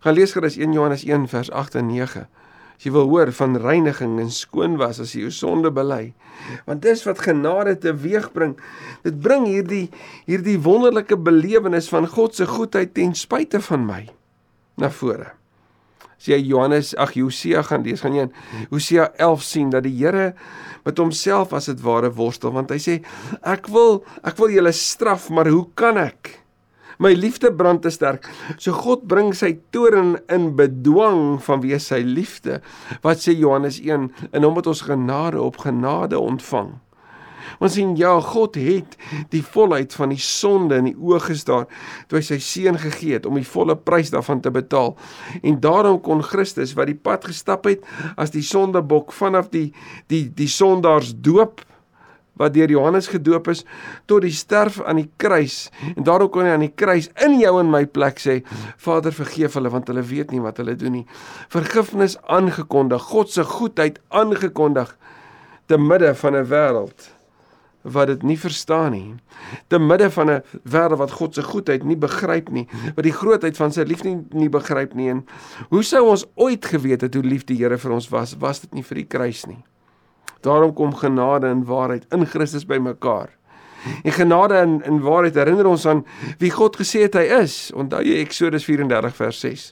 Gaan 0.03 0.17
lees 0.17 0.35
gerus 0.35 0.57
1 0.59 0.75
Johannes 0.75 1.05
1 1.07 1.27
vers 1.31 1.51
8 1.51 1.79
en 1.81 1.87
9. 1.89 2.27
As 2.77 2.85
jy 2.85 2.91
wil 2.93 3.07
hoor 3.09 3.31
van 3.33 3.57
reiniging 3.57 4.19
en 4.21 4.29
skoon 4.29 4.75
was 4.77 4.99
as 5.01 5.15
jy 5.15 5.23
jou 5.25 5.33
sonde 5.33 5.71
bely. 5.73 6.11
Want 6.67 6.83
dis 6.85 7.01
wat 7.07 7.23
genade 7.25 7.73
teweegbring. 7.81 8.53
Dit 9.07 9.17
bring 9.23 9.47
hierdie 9.49 9.87
hierdie 10.29 10.59
wonderlike 10.61 11.17
belewenis 11.17 11.89
van 11.89 12.05
God 12.11 12.37
se 12.37 12.45
goedheid 12.45 12.93
ten 12.93 13.17
spyte 13.17 13.63
van 13.71 13.89
my 13.89 14.03
na 14.77 14.91
vore. 14.93 15.33
As 16.17 16.29
jy 16.29 16.37
Johannes, 16.49 16.95
ag 16.97 17.13
Hosea 17.17 17.63
gaan 17.65 17.83
lees, 17.85 18.01
gaan 18.01 18.15
jy 18.17 18.25
in 18.27 18.33
Hosea 18.71 19.11
11 19.21 19.43
sien 19.45 19.73
dat 19.73 19.85
die 19.85 19.93
Here 19.97 20.31
met 20.85 21.01
homself 21.01 21.53
as 21.57 21.69
dit 21.69 21.81
ware 21.85 22.09
worstel 22.13 22.53
want 22.55 22.71
hy 22.73 22.79
sê 22.81 22.99
ek 23.45 23.69
wil 23.73 24.03
ek 24.25 24.37
wil 24.41 24.53
julle 24.53 24.73
straf, 24.73 25.31
maar 25.33 25.49
hoe 25.49 25.65
kan 25.77 25.97
ek? 26.01 26.37
My 26.97 27.13
liefde 27.13 27.51
brand 27.53 27.83
te 27.85 27.91
sterk. 27.93 28.25
So 28.57 28.73
God 28.73 29.05
bring 29.09 29.33
sy 29.37 29.53
toorn 29.75 30.15
in 30.33 30.49
bedwang 30.57 31.37
vanweë 31.45 31.77
sy 31.83 32.01
liefde. 32.01 32.57
Wat 33.05 33.21
sê 33.21 33.35
Johannes 33.37 33.77
1? 33.83 34.09
En 34.33 34.47
hom 34.47 34.57
het 34.57 34.69
ons 34.69 34.81
genade 34.87 35.41
op 35.41 35.61
genade 35.61 36.17
ontvang. 36.17 36.73
Ons 37.63 37.77
sien 37.77 37.93
ja, 37.97 38.11
God 38.21 38.57
het 38.59 38.97
die 39.31 39.43
volheid 39.45 39.93
van 39.97 40.11
die 40.13 40.21
sonde 40.21 40.77
in 40.81 40.89
die 40.91 40.97
oë 40.97 41.21
gestaar 41.29 41.65
toe 42.09 42.19
hy 42.19 42.25
sy 42.25 42.39
seun 42.43 42.77
gegee 42.81 43.17
het 43.17 43.25
om 43.29 43.37
die 43.39 43.47
volle 43.47 43.77
prys 43.77 44.11
daarvan 44.13 44.41
te 44.43 44.51
betaal. 44.53 44.95
En 45.41 45.61
daarom 45.63 46.01
kon 46.03 46.25
Christus 46.25 46.75
wat 46.77 46.91
die 46.91 46.97
pad 46.97 47.29
gestap 47.29 47.69
het 47.69 47.85
as 48.17 48.33
die 48.35 48.45
sondebok 48.45 49.15
vanaf 49.15 49.51
die 49.53 49.69
die 50.11 50.27
die 50.33 50.51
sondaars 50.51 51.15
doop 51.23 51.63
wat 52.37 52.53
deur 52.53 52.71
Johannes 52.71 53.09
gedoop 53.11 53.49
is 53.53 53.63
tot 54.05 54.21
die 54.25 54.33
sterf 54.33 54.79
aan 54.83 55.01
die 55.01 55.09
kruis. 55.21 55.67
En 55.95 56.05
daarom 56.07 56.31
kon 56.33 56.45
hy 56.47 56.55
aan 56.55 56.65
die 56.65 56.73
kruis 56.75 57.09
in 57.25 57.39
jou 57.41 57.57
en 57.59 57.71
my 57.73 57.85
plek 57.85 58.21
sê 58.23 58.39
Vader 58.77 59.15
vergeef 59.15 59.57
hulle 59.57 59.71
want 59.73 59.89
hulle 59.91 60.05
weet 60.05 60.31
nie 60.31 60.41
wat 60.43 60.61
hulle 60.61 60.77
doen 60.79 60.99
nie. 61.01 61.05
Vergifnis 61.53 62.17
aangekondig 62.23 63.09
God 63.11 63.33
se 63.33 63.45
goedheid 63.47 64.01
aangekondig 64.09 64.95
te 65.67 65.77
midde 65.77 66.15
van 66.15 66.35
'n 66.35 66.47
wêreld 66.47 67.11
wat 67.87 68.07
dit 68.07 68.23
nie 68.23 68.39
verstaan 68.39 68.91
nie. 68.91 69.15
Te 69.67 69.79
midde 69.79 70.11
van 70.11 70.29
'n 70.29 70.43
wêreld 70.63 70.97
wat 70.97 71.11
God 71.11 71.33
se 71.33 71.43
goedheid 71.43 71.83
nie 71.83 71.97
begryp 71.97 72.49
nie 72.49 72.67
wat 72.95 73.03
die 73.03 73.13
grootheid 73.13 73.57
van 73.57 73.71
sy 73.71 73.81
liefde 73.81 74.09
nie, 74.09 74.25
nie 74.31 74.49
begryp 74.49 74.93
nie. 74.93 75.09
En 75.09 75.25
hoe 75.69 75.83
sou 75.83 76.09
ons 76.09 76.25
ooit 76.35 76.65
geweet 76.65 77.01
het 77.01 77.13
hoe 77.13 77.23
lief 77.23 77.45
die 77.45 77.57
Here 77.57 77.77
vir 77.77 77.91
ons 77.91 78.09
was 78.09 78.35
was 78.39 78.59
dit 78.59 78.73
nie 78.73 78.83
vir 78.83 78.95
die 78.95 79.07
kruis 79.07 79.45
nie 79.45 79.63
Daarom 80.47 80.73
kom 80.73 80.95
genade 80.95 81.47
en 81.51 81.65
waarheid 81.67 82.05
in 82.15 82.25
Christus 82.25 82.65
bymekaar. 82.65 83.33
En 84.03 84.11
genade 84.11 84.53
en, 84.53 84.81
en 84.83 84.99
waarheid 85.03 85.35
herinner 85.35 85.67
ons 85.67 85.85
aan 85.87 86.05
wie 86.39 86.51
God 86.51 86.79
gesê 86.79 87.03
het 87.07 87.17
hy 87.19 87.25
is. 87.41 87.57
Onthou 87.75 88.01
jy 88.05 88.21
Eksodus 88.23 88.65
34 88.67 89.15
vers 89.15 89.41
6. 89.43 89.65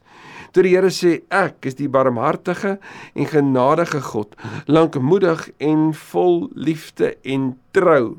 Toe 0.56 0.64
die 0.64 0.76
Here 0.76 0.92
sê 0.94 1.18
ek 1.36 1.68
is 1.68 1.76
die 1.80 1.90
barmhartige 1.92 2.78
en 3.16 3.28
genadige 3.28 4.00
God, 4.06 4.38
lankmoedig 4.72 5.50
en 5.64 5.90
vol 6.12 6.46
liefde 6.56 7.16
en 7.28 7.50
trou. 7.76 8.18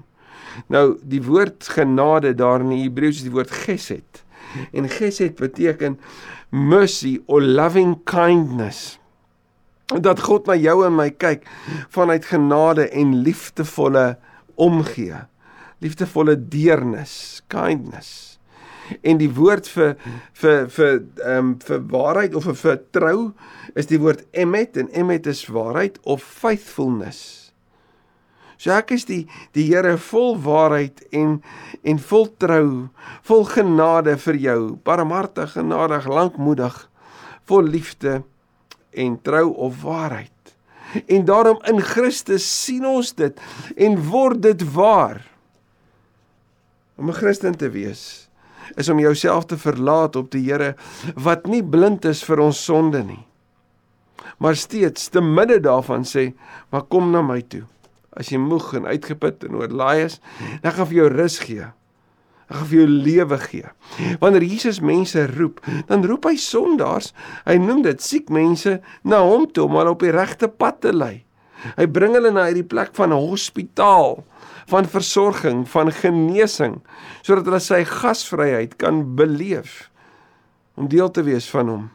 Nou 0.73 0.99
die 1.05 1.23
woord 1.25 1.69
genade 1.77 2.35
daar 2.37 2.65
in 2.65 2.75
die 2.75 2.83
Hebreëus 2.85 3.23
is 3.23 3.29
die 3.29 3.33
woord 3.33 3.53
gesed. 3.65 4.25
En 4.77 4.89
gesed 4.89 5.37
beteken 5.41 5.99
mercy 6.53 7.19
or 7.27 7.41
loving 7.41 7.97
kindness 8.09 8.99
dat 9.87 10.21
God 10.27 10.47
na 10.47 10.57
jou 10.59 10.81
en 10.87 10.95
my 10.99 11.11
kyk 11.15 11.47
vanuit 11.95 12.25
genade 12.27 12.89
en 12.91 13.15
liefdevolle 13.23 14.17
omgee. 14.55 15.21
Liefdevolle 15.79 16.37
deernis, 16.49 17.43
kindness. 17.53 18.39
En 19.03 19.19
die 19.19 19.31
woord 19.35 19.69
vir 19.71 19.97
vir 20.39 20.69
vir 20.71 20.93
ehm 21.23 21.39
um, 21.39 21.55
vir 21.63 21.83
waarheid 21.91 22.35
of 22.39 22.47
vir 22.47 22.59
vertrou 22.61 23.19
is 23.75 23.91
die 23.91 23.99
woord 24.03 24.23
emet 24.33 24.79
en 24.79 24.91
emet 24.95 25.27
is 25.27 25.47
waarheid 25.51 25.99
of 26.03 26.23
faithfulness. 26.23 27.53
So 28.57 28.73
ek 28.73 28.95
is 28.97 29.05
die 29.05 29.27
die 29.59 29.67
Here 29.69 29.97
vol 29.99 30.39
waarheid 30.43 31.03
en 31.11 31.41
en 31.83 31.99
vol 31.99 32.31
trou, 32.39 32.89
vol 33.23 33.45
genade 33.51 34.17
vir 34.23 34.39
jou, 34.43 34.61
barmhartig, 34.87 35.53
genadig, 35.59 36.07
lankmoedig, 36.07 36.79
vol 37.47 37.69
liefde 37.75 38.23
en 38.97 39.19
trou 39.23 39.51
of 39.55 39.83
waarheid. 39.83 40.31
En 41.07 41.25
daarom 41.25 41.59
in 41.69 41.81
Christus 41.81 42.47
sien 42.65 42.87
ons 42.87 43.15
dit 43.15 43.41
en 43.77 43.99
word 44.09 44.43
dit 44.43 44.63
waar. 44.73 45.21
Om 46.97 47.11
'n 47.11 47.19
Christen 47.21 47.57
te 47.57 47.71
wees 47.71 48.29
is 48.75 48.89
om 48.89 48.99
jouself 48.99 49.45
te 49.45 49.59
verlaat 49.59 50.17
op 50.17 50.31
die 50.31 50.43
Here 50.51 50.75
wat 51.15 51.47
nie 51.47 51.63
blind 51.63 52.05
is 52.05 52.25
vir 52.25 52.41
ons 52.41 52.65
sonde 52.65 53.03
nie. 53.05 53.25
Maar 54.39 54.57
steeds 54.57 55.09
te 55.09 55.21
midde 55.21 55.61
daarvan 55.61 56.05
sê, 56.05 56.35
"Maar 56.71 56.83
kom 56.83 57.11
na 57.11 57.23
my 57.23 57.41
toe. 57.41 57.63
As 58.13 58.29
jy 58.29 58.39
moeg 58.39 58.75
en 58.75 58.87
uitgeput 58.87 59.45
en 59.45 59.55
oorlaai 59.55 60.05
is, 60.05 60.21
dan 60.63 60.73
gaan 60.73 60.87
vir 60.87 60.97
jou 60.97 61.09
rus 61.09 61.39
gee." 61.39 61.67
Hy 62.47 62.55
gaan 62.55 62.69
vir 62.71 62.79
jou 62.79 62.89
lewe 62.91 63.39
gee. 63.43 63.71
Wanneer 64.23 64.45
Jesus 64.47 64.79
mense 64.81 65.25
roep, 65.33 65.59
dan 65.89 66.05
roep 66.07 66.29
hy 66.29 66.37
sondaars. 66.39 67.11
Hy 67.47 67.57
noem 67.59 67.83
dit 67.83 68.03
siek 68.03 68.31
mense 68.31 68.77
na 69.03 69.23
hom 69.27 69.49
toe 69.51 69.67
om 69.67 69.79
hulle 69.81 69.97
op 69.97 70.05
die 70.05 70.15
regte 70.15 70.49
pad 70.49 70.79
te 70.85 70.93
lei. 70.95 71.25
Hy 71.75 71.87
bring 71.91 72.15
hulle 72.15 72.31
na 72.31 72.47
hierdie 72.47 72.67
plek 72.69 72.95
van 72.95 73.11
'n 73.11 73.27
hospitaal, 73.31 74.23
van 74.71 74.87
versorging, 74.87 75.67
van 75.69 75.91
genesing, 75.91 76.83
sodat 77.23 77.47
hulle 77.47 77.61
sy 77.61 77.85
gasvryheid 77.85 78.77
kan 78.79 79.17
beleef 79.17 79.91
om 80.77 80.89
deel 80.89 81.11
te 81.11 81.23
wees 81.23 81.51
van 81.51 81.69
hom. 81.69 81.91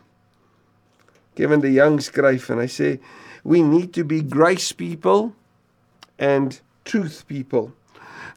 Kevin 1.36 1.62
de 1.62 1.72
Young 1.72 2.02
skryf 2.02 2.50
en 2.50 2.60
hy 2.60 2.68
sê 2.68 3.00
we 3.44 3.62
need 3.62 3.94
to 3.94 4.04
be 4.04 4.22
grace 4.22 4.74
people 4.74 5.34
and 6.20 6.62
truth 6.84 7.24
people. 7.28 7.72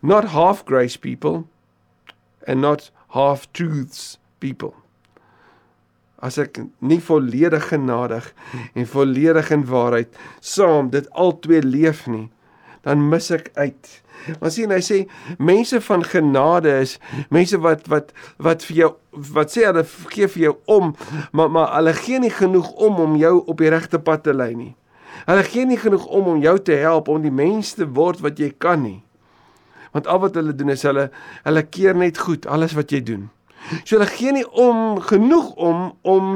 Not 0.03 0.25
half 0.25 0.65
grace 0.65 0.97
people 0.97 1.49
and 2.47 2.61
not 2.61 2.91
half 3.15 3.47
truths 3.53 4.19
people. 4.41 4.75
As 6.25 6.39
ek 6.41 6.63
nie 6.81 7.01
volledig 7.05 7.69
genadig 7.69 8.31
en 8.73 8.89
volledig 8.89 9.51
in 9.53 9.67
waarheid 9.69 10.17
saam 10.41 10.91
dit 10.95 11.09
albei 11.11 11.61
leef 11.65 12.07
nie, 12.09 12.29
dan 12.85 13.09
mis 13.11 13.31
ek 13.35 13.51
uit. 13.57 13.91
Want 14.41 14.55
sien 14.55 14.73
hy 14.73 14.81
sê 14.85 14.99
mense 15.37 15.81
van 15.85 16.05
genade 16.07 16.73
is 16.81 16.97
mense 17.35 17.59
wat 17.61 17.89
wat 17.93 18.15
wat 18.41 18.65
vir 18.69 18.79
jou 18.79 18.91
wat 19.35 19.53
sê 19.53 19.67
hulle 19.69 19.85
gee 20.15 20.29
vir 20.37 20.47
jou 20.47 20.55
om, 20.79 20.95
maar 21.33 21.53
maar 21.53 21.75
hulle 21.77 21.93
gee 22.01 22.23
nie 22.23 22.33
genoeg 22.33 22.71
om 22.89 23.03
om 23.05 23.19
jou 23.21 23.37
op 23.43 23.61
die 23.61 23.73
regte 23.75 24.01
pad 24.01 24.25
te 24.25 24.37
lei 24.37 24.55
nie. 24.57 24.73
Hulle 25.29 25.45
gee 25.47 25.69
nie 25.69 25.81
genoeg 25.81 26.07
om 26.09 26.31
om 26.35 26.41
jou 26.45 26.57
te 26.59 26.77
help 26.81 27.09
om 27.13 27.21
die 27.25 27.33
mens 27.33 27.77
te 27.77 27.89
word 27.89 28.25
wat 28.25 28.41
jy 28.41 28.53
kan 28.59 28.83
nie 28.85 29.04
want 29.95 30.11
al 30.11 30.21
wat 30.25 30.37
hulle 30.39 30.55
doen 30.57 30.75
is 30.75 30.83
hulle 30.87 31.09
hulle 31.47 31.63
keer 31.71 31.97
net 31.97 32.19
goed 32.19 32.49
alles 32.51 32.75
wat 32.75 32.93
jy 32.93 33.01
doen. 33.07 33.29
So 33.85 33.97
hulle 33.97 34.11
gee 34.11 34.35
nie 34.35 34.47
om 34.51 34.99
genoeg 35.07 35.55
om 35.55 35.87
om 36.03 36.35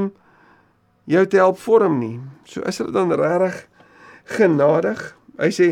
jou 1.09 1.25
te 1.27 1.41
help 1.41 1.59
vorm 1.61 1.99
nie. 2.01 2.17
So 2.49 2.63
is 2.69 2.79
hulle 2.81 2.95
dan 2.95 3.13
regtig 3.13 3.67
genadig. 4.39 5.03
Hy 5.39 5.51
sê 5.55 5.69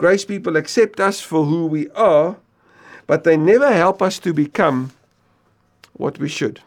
grace 0.00 0.26
people 0.28 0.58
accept 0.58 1.00
us 1.00 1.20
for 1.24 1.48
who 1.48 1.66
we 1.70 1.88
are 1.94 2.36
but 3.10 3.24
they 3.24 3.36
never 3.36 3.72
help 3.72 4.02
us 4.02 4.20
to 4.22 4.32
become 4.32 4.92
what 5.98 6.18
we 6.18 6.28
should. 6.28 6.62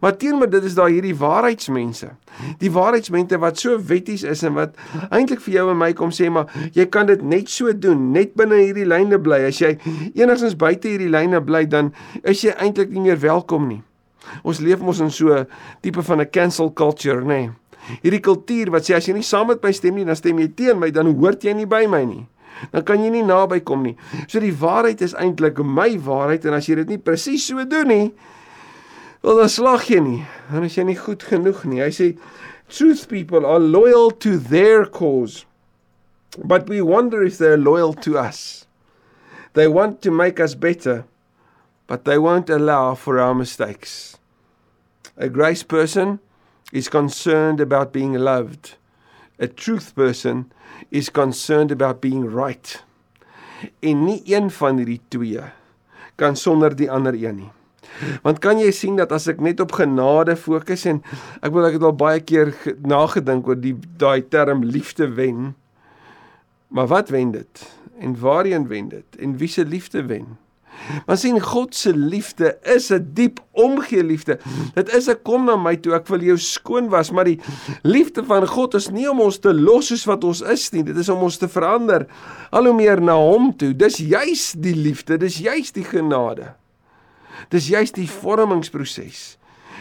Maar 0.00 0.16
teenoor 0.16 0.50
dit 0.50 0.64
is 0.64 0.74
daar 0.74 0.90
hierdie 0.90 1.14
waarheidsmense. 1.16 2.10
Die 2.58 2.70
waarheidsmense 2.72 3.38
wat 3.38 3.58
so 3.58 3.78
wetties 3.86 4.22
is 4.22 4.42
en 4.42 4.56
wat 4.58 4.76
eintlik 5.10 5.40
vir 5.44 5.54
jou 5.54 5.68
en 5.70 5.78
my 5.80 5.92
kom 5.96 6.12
sê 6.12 6.28
maar 6.32 6.50
jy 6.76 6.86
kan 6.92 7.06
dit 7.08 7.22
net 7.22 7.50
so 7.50 7.72
doen, 7.72 8.10
net 8.12 8.34
binne 8.38 8.58
hierdie 8.60 8.88
lyne 8.88 9.20
bly. 9.22 9.44
As 9.48 9.62
jy 9.62 9.76
enigstens 10.18 10.58
buite 10.58 10.90
hierdie 10.90 11.10
lyne 11.12 11.40
bly, 11.44 11.64
dan 11.70 11.92
is 12.22 12.44
jy 12.44 12.54
eintlik 12.58 12.92
nie 12.92 13.06
meer 13.08 13.20
welkom 13.22 13.70
nie. 13.70 13.80
Ons 14.46 14.60
leef 14.62 14.82
mos 14.82 15.00
in 15.00 15.10
so 15.10 15.34
'n 15.34 15.46
tipe 15.80 16.02
van 16.02 16.20
'n 16.20 16.30
cancel 16.30 16.72
culture, 16.72 17.20
nê. 17.20 17.26
Nee. 17.26 17.50
Hierdie 18.02 18.20
kultuur 18.20 18.70
wat 18.70 18.86
sê 18.86 18.94
as 18.94 19.08
jy 19.08 19.14
nie 19.14 19.26
saam 19.26 19.48
met 19.48 19.62
my 19.62 19.72
stem 19.72 19.94
nie, 19.94 20.04
dan 20.04 20.16
stem 20.16 20.38
jy 20.38 20.48
teen 20.54 20.78
my, 20.78 20.90
dan 20.90 21.06
hoort 21.18 21.42
jy 21.42 21.52
nie 21.52 21.66
by 21.66 21.86
my 21.86 22.04
nie. 22.04 22.26
Dan 22.70 22.84
kan 22.86 23.02
jy 23.02 23.10
nie 23.10 23.24
naby 23.26 23.60
kom 23.60 23.82
nie. 23.82 23.96
So 24.28 24.40
die 24.40 24.54
waarheid 24.54 25.02
is 25.02 25.14
eintlik 25.18 25.58
my 25.58 25.98
waarheid 25.98 26.44
en 26.44 26.54
as 26.54 26.68
jy 26.68 26.74
dit 26.74 26.88
nie 26.88 26.98
presies 26.98 27.46
so 27.46 27.64
doen 27.64 27.88
nie, 27.88 28.12
Wel 29.22 29.38
dan 29.38 29.48
slag 29.48 29.86
jy 29.86 30.00
nie. 30.02 30.20
Dan 30.50 30.66
is 30.66 30.74
jy 30.74 30.84
nie 30.88 30.98
goed 30.98 31.22
genoeg 31.22 31.62
nie. 31.70 31.78
Hy 31.82 31.92
sê 31.94 32.08
truth 32.66 33.06
people 33.08 33.46
are 33.46 33.62
loyal 33.62 34.10
to 34.24 34.36
their 34.38 34.84
cause. 34.84 35.46
But 36.42 36.68
we 36.68 36.80
wonder 36.82 37.22
if 37.22 37.38
they're 37.38 37.60
loyal 37.60 37.94
to 38.02 38.18
us. 38.18 38.66
They 39.52 39.68
want 39.68 40.00
to 40.02 40.10
make 40.10 40.40
us 40.40 40.54
better, 40.54 41.04
but 41.86 42.04
they 42.04 42.16
won't 42.18 42.48
allow 42.48 42.94
for 42.94 43.20
our 43.20 43.34
mistakes. 43.34 44.16
A 45.16 45.28
grace 45.28 45.62
person 45.62 46.20
is 46.72 46.88
concerned 46.88 47.60
about 47.60 47.92
being 47.92 48.14
loved. 48.14 48.76
A 49.38 49.46
truth 49.46 49.94
person 49.94 50.50
is 50.90 51.10
concerned 51.10 51.70
about 51.70 52.00
being 52.00 52.24
right. 52.24 52.82
En 53.82 54.06
nie 54.06 54.22
een 54.26 54.50
van 54.50 54.80
hierdie 54.80 55.02
twee 55.12 55.44
kan 56.16 56.36
sonder 56.36 56.74
die 56.74 56.90
ander 56.90 57.14
een 57.14 57.36
nie. 57.36 57.52
Want 58.22 58.38
kan 58.38 58.58
jy 58.58 58.70
sien 58.70 58.96
dat 58.96 59.12
as 59.12 59.28
ek 59.28 59.40
net 59.40 59.60
op 59.60 59.72
genade 59.72 60.36
fokus 60.36 60.86
en 60.90 61.02
ek 61.42 61.52
wil 61.52 61.66
ek 61.68 61.78
het 61.78 61.82
al 61.82 61.96
baie 61.96 62.20
keer 62.20 62.54
nagedink 62.82 63.48
oor 63.48 63.58
die 63.60 63.76
daai 63.98 64.22
term 64.28 64.64
liefde 64.64 65.08
wen. 65.14 65.54
Maar 66.72 66.86
wat 66.86 67.08
wen 67.12 67.32
dit? 67.32 67.66
En 68.00 68.16
waarheen 68.20 68.68
wen 68.68 68.88
dit? 68.88 69.18
En 69.18 69.36
wie 69.36 69.48
se 69.48 69.64
liefde 69.64 70.06
wen? 70.06 70.38
Maar 71.06 71.16
sien 71.16 71.40
God 71.40 71.74
se 71.74 71.96
liefde 71.96 72.58
is 72.62 72.90
'n 72.92 73.10
diep 73.12 73.40
omgee 73.50 74.04
liefde. 74.04 74.38
Dit 74.74 74.94
is 74.94 75.08
'n 75.08 75.22
kom 75.22 75.44
na 75.44 75.56
my 75.56 75.76
toe 75.76 75.94
ek 75.94 76.06
wil 76.06 76.20
jou 76.20 76.38
skoon 76.38 76.88
was, 76.88 77.10
maar 77.10 77.24
die 77.24 77.40
liefde 77.82 78.24
van 78.24 78.46
God 78.46 78.74
is 78.74 78.88
nie 78.90 79.10
om 79.10 79.20
ons 79.20 79.38
te 79.38 79.54
los 79.54 79.86
soos 79.86 80.04
wat 80.04 80.24
ons 80.24 80.40
is 80.40 80.70
nie. 80.70 80.82
Dit 80.82 80.96
is 80.96 81.08
om 81.08 81.22
ons 81.22 81.36
te 81.36 81.48
verander 81.48 82.06
al 82.50 82.64
hoe 82.64 82.74
meer 82.74 83.00
na 83.00 83.14
hom 83.16 83.56
toe. 83.56 83.76
Dis 83.76 83.96
juis 83.96 84.54
die 84.58 84.76
liefde, 84.76 85.16
dis 85.16 85.38
juis 85.38 85.72
die 85.72 85.84
genade. 85.84 86.54
Dis 87.50 87.70
juist 87.72 87.98
die 87.98 88.08
vormingsproses. 88.10 89.36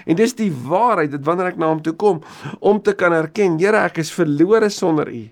En 0.06 0.18
dis 0.18 0.34
die 0.34 0.50
waarheid 0.50 1.12
dat 1.14 1.26
wanneer 1.28 1.52
ek 1.52 1.60
na 1.62 1.70
hom 1.70 1.82
toe 1.86 1.94
kom 1.94 2.24
om 2.60 2.82
te 2.82 2.96
kan 2.98 3.14
erken, 3.14 3.60
Here, 3.60 3.86
ek 3.86 4.02
is 4.02 4.14
verlore 4.14 4.70
sonder 4.70 5.12
U. 5.12 5.26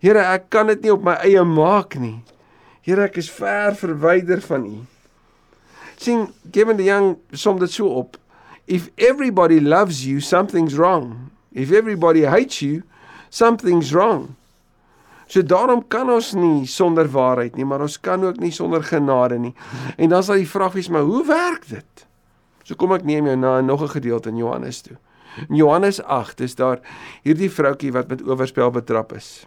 Here, 0.00 0.22
ek 0.36 0.48
kan 0.54 0.70
dit 0.70 0.86
nie 0.86 0.94
op 0.94 1.04
my 1.04 1.18
eie 1.26 1.42
maak 1.44 1.98
nie. 2.00 2.20
Here, 2.86 3.04
ek 3.10 3.18
is 3.20 3.28
ver 3.28 3.76
verwyder 3.76 4.40
van 4.40 4.64
U. 4.64 4.78
sien 5.98 6.28
Kevin 6.52 6.76
the 6.76 6.84
Young 6.84 7.16
som 7.32 7.58
dit 7.58 7.70
so 7.70 7.88
op. 7.88 8.16
If 8.66 8.90
everybody 8.96 9.60
loves 9.60 10.06
you, 10.06 10.20
something's 10.20 10.76
wrong. 10.76 11.30
If 11.52 11.72
everybody 11.72 12.22
hates 12.22 12.62
you, 12.62 12.82
something's 13.30 13.92
wrong. 13.92 14.36
So 15.28 15.44
daarom 15.44 15.82
kan 15.92 16.10
ons 16.10 16.32
nie 16.32 16.66
sonder 16.66 17.08
waarheid 17.12 17.56
nie, 17.56 17.66
maar 17.68 17.84
ons 17.84 17.98
kan 18.00 18.24
ook 18.24 18.40
nie 18.40 18.52
sonder 18.52 18.82
genade 18.82 19.38
nie. 19.38 19.54
En 19.96 20.08
dan 20.08 20.24
sal 20.24 20.40
die 20.40 20.48
vraag 20.48 20.72
wees, 20.72 20.88
maar 20.88 21.04
hoe 21.04 21.24
werk 21.28 21.68
dit? 21.68 22.06
So 22.64 22.76
kom 22.76 22.92
ek 22.96 23.04
neem 23.04 23.28
jou 23.28 23.36
na 23.36 23.60
nog 23.60 23.82
'n 23.82 23.94
gedeelte 24.00 24.28
in 24.28 24.36
Johannes 24.36 24.80
toe. 24.80 24.96
In 25.48 25.54
Johannes 25.54 26.02
8 26.02 26.40
is 26.40 26.54
daar 26.54 26.80
hierdie 27.22 27.50
vroutjie 27.50 27.92
wat 27.92 28.08
met 28.08 28.26
oorspel 28.26 28.70
betrap 28.70 29.12
is 29.12 29.46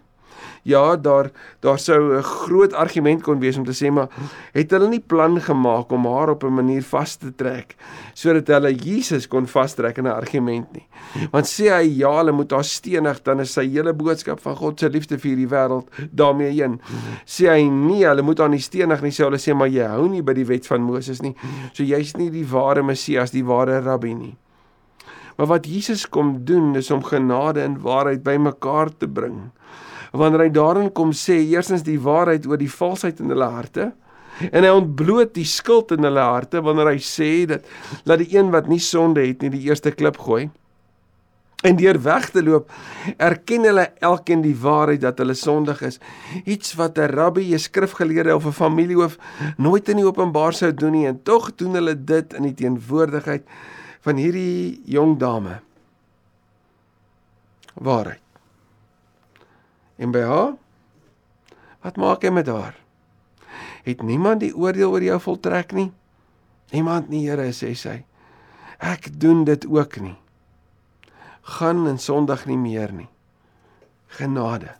ja, 0.62 0.96
daar 0.96 1.30
daar 1.60 1.78
sou 1.78 2.16
'n 2.16 2.22
groot 2.22 2.72
argument 2.72 3.22
kon 3.22 3.40
wees 3.40 3.56
om 3.56 3.64
te 3.64 3.72
sê 3.72 3.90
maar 3.90 4.08
het 4.52 4.70
hulle 4.70 4.88
nie 4.88 5.00
plan 5.00 5.40
gemaak 5.40 5.90
om 5.92 6.06
haar 6.06 6.30
op 6.30 6.44
'n 6.44 6.54
manier 6.54 6.82
vas 6.82 7.16
te 7.16 7.34
trek 7.34 7.76
sodat 8.14 8.46
hulle 8.46 8.74
Jesus 8.74 9.28
kon 9.28 9.46
vastrek 9.46 9.98
in 9.98 10.04
'n 10.04 10.14
argument 10.14 10.72
nie. 10.72 10.86
Want 11.30 11.46
sê 11.46 11.68
hy 11.68 11.98
ja, 11.98 12.16
hulle 12.18 12.32
moet 12.32 12.50
haar 12.50 12.64
stenig, 12.64 13.22
dan 13.22 13.40
is 13.40 13.52
sy 13.52 13.68
hele 13.68 13.92
boodskap 13.92 14.40
van 14.40 14.56
God 14.56 14.80
se 14.80 14.88
liefde 14.88 15.18
vir 15.18 15.30
hierdie 15.30 15.48
wêreld 15.48 15.88
daarmee 16.10 16.50
heen. 16.50 16.80
Sê 17.26 17.48
hy 17.48 17.68
nee, 17.68 18.06
hulle 18.06 18.22
moet 18.22 18.38
haar 18.38 18.48
nie 18.48 18.60
stenig 18.60 19.02
nie, 19.02 19.10
sê 19.10 19.24
hulle 19.24 19.38
sê 19.38 19.54
maar 19.54 19.68
jy 19.68 19.86
hou 19.86 20.08
nie 20.08 20.22
by 20.22 20.32
die 20.32 20.46
wet 20.46 20.66
van 20.66 20.82
Moses 20.82 21.22
nie. 21.22 21.34
So 21.72 21.82
jy's 21.82 22.16
nie 22.16 22.30
die 22.30 22.46
ware 22.46 22.82
Messias, 22.82 23.30
die 23.30 23.44
ware 23.44 23.80
rabbi 23.80 24.14
nie. 24.14 24.36
Maar 25.36 25.46
wat 25.46 25.66
Jesus 25.66 26.06
kom 26.08 26.44
doen 26.44 26.76
is 26.76 26.90
om 26.90 27.02
genade 27.02 27.62
en 27.62 27.80
waarheid 27.80 28.22
bymekaar 28.22 28.90
te 28.98 29.08
bring 29.08 29.50
wanneer 30.12 30.46
hy 30.46 30.52
daarin 30.52 30.92
kom 30.92 31.12
sê 31.16 31.40
eersens 31.40 31.84
die 31.86 31.98
waarheid 32.00 32.46
oor 32.46 32.60
die 32.60 32.70
valsheid 32.70 33.20
in 33.20 33.32
hulle 33.32 33.48
harte 33.48 33.90
en 34.50 34.64
hy 34.64 34.72
ontbloot 34.72 35.34
die 35.36 35.48
skuld 35.48 35.92
in 35.96 36.04
hulle 36.04 36.24
harte 36.24 36.62
wanneer 36.64 36.92
hy 36.92 37.00
sê 37.04 37.30
dat 37.48 37.68
dat 38.08 38.20
die 38.22 38.32
een 38.36 38.52
wat 38.52 38.68
nie 38.68 38.80
sonde 38.80 39.24
het 39.24 39.42
nie 39.42 39.52
die 39.56 39.64
eerste 39.68 39.92
klip 39.96 40.20
gooi 40.20 40.50
en 41.62 41.76
deur 41.78 41.98
weg 42.02 42.30
te 42.34 42.42
loop 42.42 42.70
erken 43.22 43.66
hulle 43.68 43.84
elkeen 44.02 44.42
die 44.44 44.56
waarheid 44.58 45.02
dat 45.04 45.20
hulle 45.22 45.34
sondig 45.38 45.82
is. 45.86 45.98
Iets 46.44 46.74
wat 46.78 46.98
'n 46.98 47.12
rabbi 47.14 47.54
'n 47.54 47.58
skrifgeleerde 47.58 48.34
of 48.34 48.46
'n 48.46 48.52
familiehoof 48.52 49.18
nooit 49.56 49.88
in 49.88 49.96
die 49.96 50.06
openbaar 50.06 50.52
sou 50.52 50.74
doen 50.74 50.92
nie 50.92 51.06
en 51.06 51.22
tog 51.22 51.54
doen 51.54 51.74
hulle 51.74 52.04
dit 52.04 52.34
in 52.34 52.42
die 52.42 52.54
teenwoordigheid 52.54 53.42
van 54.00 54.16
hierdie 54.16 54.80
jong 54.84 55.18
dame. 55.18 55.60
Waarheid 57.74 58.21
En 59.96 60.12
by 60.14 60.22
haar? 60.26 60.54
Wat 61.82 61.98
maak 61.98 62.22
hy 62.22 62.30
met 62.30 62.46
haar? 62.46 62.76
Het 63.82 64.02
niemand 64.06 64.40
die 64.40 64.54
oordeel 64.54 64.94
oor 64.94 65.02
jou 65.02 65.18
voltrek 65.20 65.72
nie? 65.74 65.90
Niemand 66.72 67.10
nie, 67.12 67.26
Here, 67.28 67.50
sê 67.52 67.74
sy. 67.76 68.02
Ek 68.82 69.10
doen 69.20 69.44
dit 69.44 69.66
ook 69.68 69.98
nie. 70.02 70.16
Gaan 71.58 71.86
en 71.90 71.98
sondig 71.98 72.46
nie 72.46 72.58
meer 72.58 72.92
nie. 72.94 73.08
Genade. 74.16 74.76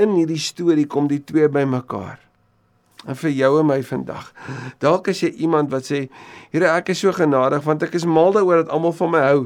In 0.00 0.16
hierdie 0.16 0.40
storie 0.40 0.86
kom 0.88 1.08
die 1.10 1.20
twee 1.24 1.48
bymekaar. 1.52 2.18
En 3.06 3.18
vir 3.20 3.32
jou 3.36 3.52
en 3.60 3.68
my 3.68 3.78
vandag. 3.86 4.32
Dalk 4.82 5.12
is 5.12 5.20
jy 5.22 5.30
iemand 5.46 5.70
wat 5.70 5.86
sê, 5.88 6.06
Here, 6.50 6.72
ek 6.72 6.90
is 6.94 7.04
so 7.04 7.12
genadig 7.14 7.62
want 7.66 7.84
ek 7.86 7.94
is 7.94 8.08
mal 8.08 8.32
daaroor 8.34 8.64
dat 8.64 8.72
almal 8.74 8.96
van 8.96 9.12
my 9.12 9.22
hou. 9.28 9.44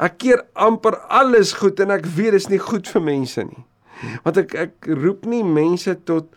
Ek 0.00 0.16
keer 0.24 0.42
amper 0.56 0.96
alles 1.12 1.52
goed 1.60 1.80
en 1.84 1.92
ek 1.94 2.08
weet 2.16 2.34
dit 2.34 2.42
is 2.42 2.50
nie 2.50 2.62
goed 2.62 2.88
vir 2.88 3.04
mense 3.04 3.44
nie. 3.44 3.64
Want 4.24 4.40
ek 4.44 4.54
ek 4.54 4.88
roep 5.00 5.26
nie 5.26 5.44
mense 5.44 5.96
tot 6.04 6.30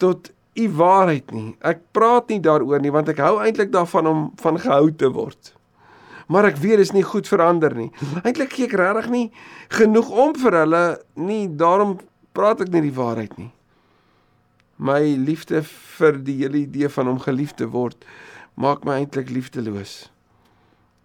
tot 0.00 0.30
u 0.54 0.66
waarheid 0.76 1.30
nie. 1.32 1.54
Ek 1.60 1.82
praat 1.94 2.30
nie 2.32 2.40
daaroor 2.42 2.80
nie 2.82 2.92
want 2.92 3.10
ek 3.12 3.20
hou 3.22 3.36
eintlik 3.44 3.70
daarvan 3.72 4.08
om 4.10 4.22
van 4.40 4.58
gehou 4.60 4.90
te 4.96 5.10
word. 5.12 5.52
Maar 6.30 6.50
ek 6.52 6.60
weet 6.62 6.80
dis 6.82 6.92
nie 6.94 7.04
goed 7.06 7.28
verander 7.28 7.74
nie. 7.76 7.90
Eintlik 8.22 8.54
gee 8.54 8.68
ek 8.68 8.76
regtig 8.78 9.10
nie 9.12 9.26
genoeg 9.74 10.10
om 10.10 10.34
vir 10.38 10.60
hulle 10.62 10.84
nie. 11.18 11.44
Daarom 11.48 11.98
praat 12.36 12.62
ek 12.64 12.70
nie 12.74 12.84
die 12.86 12.94
waarheid 12.94 13.34
nie. 13.38 13.50
My 14.80 15.02
liefde 15.02 15.62
vir 15.66 16.20
die 16.24 16.38
hele 16.42 16.64
idee 16.64 16.88
van 16.88 17.10
om 17.12 17.18
geliefd 17.20 17.60
te 17.60 17.68
word 17.70 18.06
maak 18.60 18.84
my 18.84 19.00
eintlik 19.00 19.30
liefdeloos. 19.32 20.10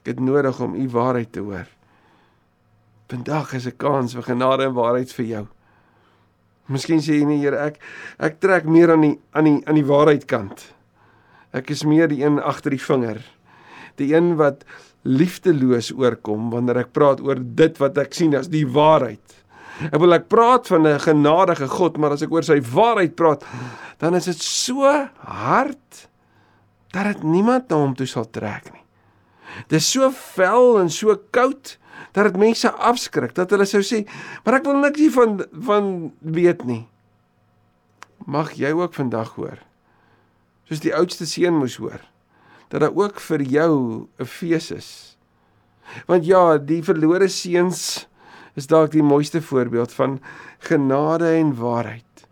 Ek 0.04 0.14
het 0.14 0.22
nodig 0.22 0.60
om 0.62 0.76
u 0.76 0.86
waarheid 0.92 1.32
te 1.34 1.44
hoor. 1.44 1.68
Vandag 3.10 3.54
is 3.54 3.68
'n 3.68 3.78
kans 3.78 4.14
vir 4.14 4.24
genade 4.24 4.64
en 4.64 4.74
waarheid 4.74 5.12
vir 5.14 5.26
jou. 5.26 5.46
Miskien 6.68 7.02
sê 7.04 7.20
jy 7.20 7.28
nie 7.30 7.42
Here 7.44 7.60
ek 7.68 7.80
ek 8.20 8.40
trek 8.42 8.66
meer 8.66 8.96
aan 8.96 9.06
die 9.06 9.16
aan 9.34 9.50
die 9.50 9.60
aan 9.66 9.80
die 9.80 9.86
waarheid 9.86 10.26
kant. 10.30 10.66
Ek 11.56 11.70
is 11.72 11.86
meer 11.88 12.10
die 12.12 12.24
een 12.24 12.40
agter 12.42 12.74
die 12.76 12.82
vinger. 12.82 13.22
Die 14.00 14.12
een 14.14 14.34
wat 14.40 14.66
liefdeloos 15.06 15.92
oorkom 15.96 16.50
wanneer 16.52 16.82
ek 16.84 16.94
praat 16.96 17.22
oor 17.24 17.40
dit 17.40 17.78
wat 17.80 17.98
ek 18.02 18.18
sien 18.18 18.34
as 18.36 18.50
die 18.52 18.66
waarheid. 18.66 19.22
Ek 19.92 20.00
wil 20.02 20.16
ek 20.16 20.28
praat 20.32 20.68
van 20.72 20.88
'n 20.88 21.00
genadige 21.00 21.68
God, 21.68 21.98
maar 21.98 22.12
as 22.12 22.24
ek 22.24 22.32
oor 22.32 22.44
sy 22.44 22.60
waarheid 22.60 23.16
praat, 23.16 23.44
dan 24.00 24.16
is 24.16 24.26
dit 24.26 24.42
so 24.42 24.84
hard 25.20 26.08
dat 26.92 27.06
dit 27.06 27.24
niemand 27.24 27.70
na 27.70 27.76
hom 27.76 27.96
toe 27.96 28.08
sal 28.08 28.26
trek 28.26 28.72
nie. 28.74 28.84
Dit 29.68 29.80
is 29.80 29.92
so 29.92 30.10
vel 30.12 30.80
en 30.80 30.90
so 30.90 31.16
koud 31.32 31.78
dat 32.12 32.24
dit 32.24 32.38
mense 32.38 32.72
afskrik 32.72 33.36
dat 33.36 33.50
hulle 33.50 33.66
sou 33.66 33.84
sê 33.84 34.06
maar 34.44 34.60
ek 34.60 34.66
wil 34.66 34.82
niks 34.82 35.00
hiervan 35.00 35.46
van 35.52 36.12
weet 36.20 36.66
nie. 36.66 36.88
Mag 38.26 38.54
jy 38.54 38.72
ook 38.72 38.94
vandag 38.94 39.36
hoor 39.36 39.60
soos 40.66 40.82
die 40.82 40.96
oudste 40.98 41.28
seun 41.30 41.60
moes 41.60 41.78
hoor 41.78 42.02
dat 42.70 42.82
daar 42.82 42.96
ook 42.96 43.20
vir 43.20 43.42
jou 43.42 44.08
'n 44.20 44.26
fees 44.26 44.72
is. 44.72 45.18
Want 46.08 46.26
ja 46.26 46.58
die 46.58 46.84
verlore 46.84 47.28
seuns 47.28 48.08
is 48.56 48.68
dalk 48.68 48.92
die 48.92 49.04
mooiste 49.04 49.42
voorbeeld 49.42 49.94
van 49.94 50.20
genade 50.60 51.28
en 51.28 51.56
waarheid. 51.56 52.28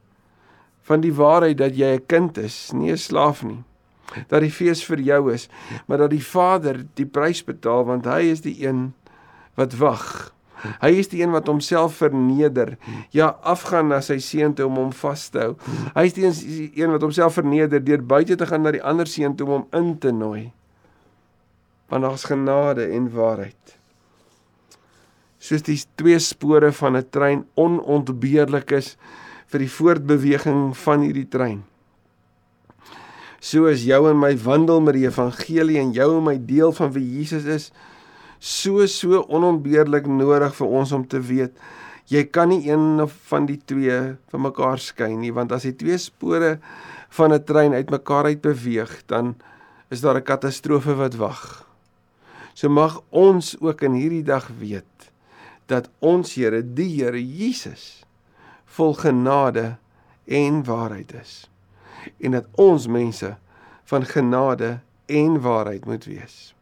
Van 0.81 1.01
die 1.01 1.13
waarheid 1.13 1.57
dat 1.57 1.77
jy 1.77 1.95
'n 1.95 2.05
kind 2.07 2.37
is 2.37 2.71
nie 2.73 2.91
'n 2.91 2.97
slaaf 2.97 3.43
nie. 3.43 3.63
Dat 4.27 4.41
die 4.41 4.51
fees 4.51 4.83
vir 4.85 4.99
jou 4.99 5.33
is, 5.33 5.49
maar 5.87 5.97
dat 5.97 6.09
die 6.09 6.25
Vader 6.25 6.85
die 6.93 7.05
prys 7.05 7.43
betaal 7.43 7.85
want 7.85 8.05
hy 8.05 8.19
is 8.31 8.41
die 8.41 8.67
een 8.67 8.93
wat 9.59 9.75
wag. 9.79 10.33
Hy 10.79 10.93
is 10.95 11.09
die 11.11 11.21
een 11.21 11.33
wat 11.33 11.49
homself 11.51 11.97
verneder. 11.99 12.77
Ja, 13.11 13.33
afgaan 13.43 13.89
na 13.91 13.99
sy 14.03 14.19
seun 14.23 14.55
toe 14.55 14.69
om 14.69 14.79
hom 14.79 14.91
vas 14.95 15.27
te 15.33 15.41
hou. 15.41 15.53
Hy 15.95 16.05
is 16.07 16.15
die 16.15 16.69
een 16.79 16.93
wat 16.93 17.03
homself 17.03 17.35
verneder 17.39 17.83
deur 17.83 18.03
buite 18.03 18.37
te 18.39 18.47
gaan 18.47 18.63
na 18.63 18.71
die 18.75 18.83
ander 18.83 19.09
seun 19.09 19.35
toe 19.35 19.47
om 19.49 19.53
hom 19.57 19.67
in 19.79 19.97
te 19.99 20.13
nooi. 20.15 20.51
Want 21.91 22.07
daar's 22.07 22.23
genade 22.29 22.87
en 22.95 23.11
waarheid. 23.11 23.75
Soos 25.43 25.65
die 25.67 25.81
twee 25.99 26.19
spore 26.23 26.71
van 26.71 26.95
'n 26.95 27.09
trein 27.11 27.45
onontbeerlik 27.59 28.71
is 28.71 28.95
vir 29.51 29.59
die 29.59 29.69
voortbeweging 29.69 30.77
van 30.77 31.01
hierdie 31.01 31.27
trein. 31.27 31.63
So 33.43 33.65
is 33.67 33.83
jou 33.83 34.09
en 34.09 34.19
my 34.19 34.37
wandel 34.37 34.79
met 34.81 34.95
die 34.95 35.05
evangelie 35.05 35.77
en 35.77 35.91
jou 35.91 36.17
en 36.17 36.23
my 36.23 36.37
deel 36.39 36.71
van 36.71 36.93
wie 36.95 37.03
Jesus 37.19 37.43
is 37.43 37.71
so 38.43 38.87
so 38.91 39.23
onontbeerlik 39.31 40.09
nodig 40.09 40.55
vir 40.59 40.75
ons 40.81 40.91
om 40.91 41.07
te 41.07 41.21
weet 41.23 41.55
jy 42.11 42.25
kan 42.27 42.51
nie 42.51 42.67
een 42.67 43.07
van 43.29 43.47
die 43.47 43.59
twee 43.71 43.99
van 44.33 44.43
mekaar 44.43 44.81
skei 44.83 45.13
nie 45.15 45.31
want 45.31 45.55
as 45.55 45.63
die 45.69 45.77
twee 45.79 45.97
spore 45.97 46.57
van 47.15 47.33
'n 47.33 47.43
trein 47.43 47.73
uitmekaar 47.73 48.25
uit 48.25 48.41
beweeg 48.41 49.03
dan 49.07 49.35
is 49.93 50.01
daar 50.01 50.17
'n 50.17 50.23
katastrofe 50.23 50.95
wat 50.95 51.15
wag. 51.15 51.67
So 52.53 52.69
mag 52.69 53.01
ons 53.09 53.59
ook 53.59 53.81
in 53.81 53.93
hierdie 53.93 54.23
dag 54.23 54.49
weet 54.59 55.11
dat 55.65 55.89
ons 55.99 56.33
Here, 56.33 56.73
die 56.73 57.01
Here 57.01 57.21
Jesus, 57.37 58.05
vol 58.65 58.93
genade 58.93 59.77
en 60.25 60.63
waarheid 60.63 61.13
is 61.13 61.49
en 62.19 62.31
dat 62.31 62.45
ons 62.55 62.87
mense 62.87 63.37
van 63.83 64.05
genade 64.05 64.79
en 65.05 65.41
waarheid 65.41 65.85
moet 65.85 66.05
wees. 66.05 66.55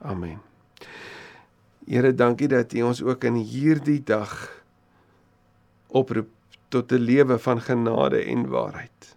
Amen. 0.00 0.49
Here, 1.86 2.12
dankie 2.14 2.48
dat 2.48 2.72
U 2.76 2.82
ons 2.82 3.02
ook 3.02 3.24
in 3.24 3.38
hierdie 3.40 4.02
dag 4.04 4.34
oproep 5.88 6.28
tot 6.68 6.92
'n 6.92 7.02
lewe 7.02 7.38
van 7.38 7.60
genade 7.60 8.24
en 8.24 8.48
waarheid. 8.48 9.16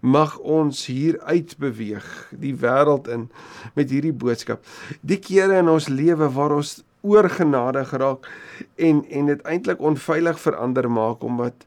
Mag 0.00 0.38
ons 0.38 0.86
hier 0.86 1.20
uitbeweeg 1.20 2.28
die 2.30 2.54
wêreld 2.54 3.08
in 3.08 3.30
met 3.74 3.90
hierdie 3.90 4.12
boodskap. 4.12 4.64
Die 5.00 5.18
kere 5.18 5.58
in 5.58 5.68
ons 5.68 5.88
lewe 5.88 6.28
waar 6.28 6.52
ons 6.52 6.84
oor 7.00 7.28
genade 7.30 7.84
geraak 7.84 8.26
en 8.74 9.04
en 9.10 9.26
dit 9.26 9.42
eintlik 9.42 9.80
onveilig 9.80 10.40
verander 10.40 10.90
maak 10.90 11.22
omdat 11.22 11.66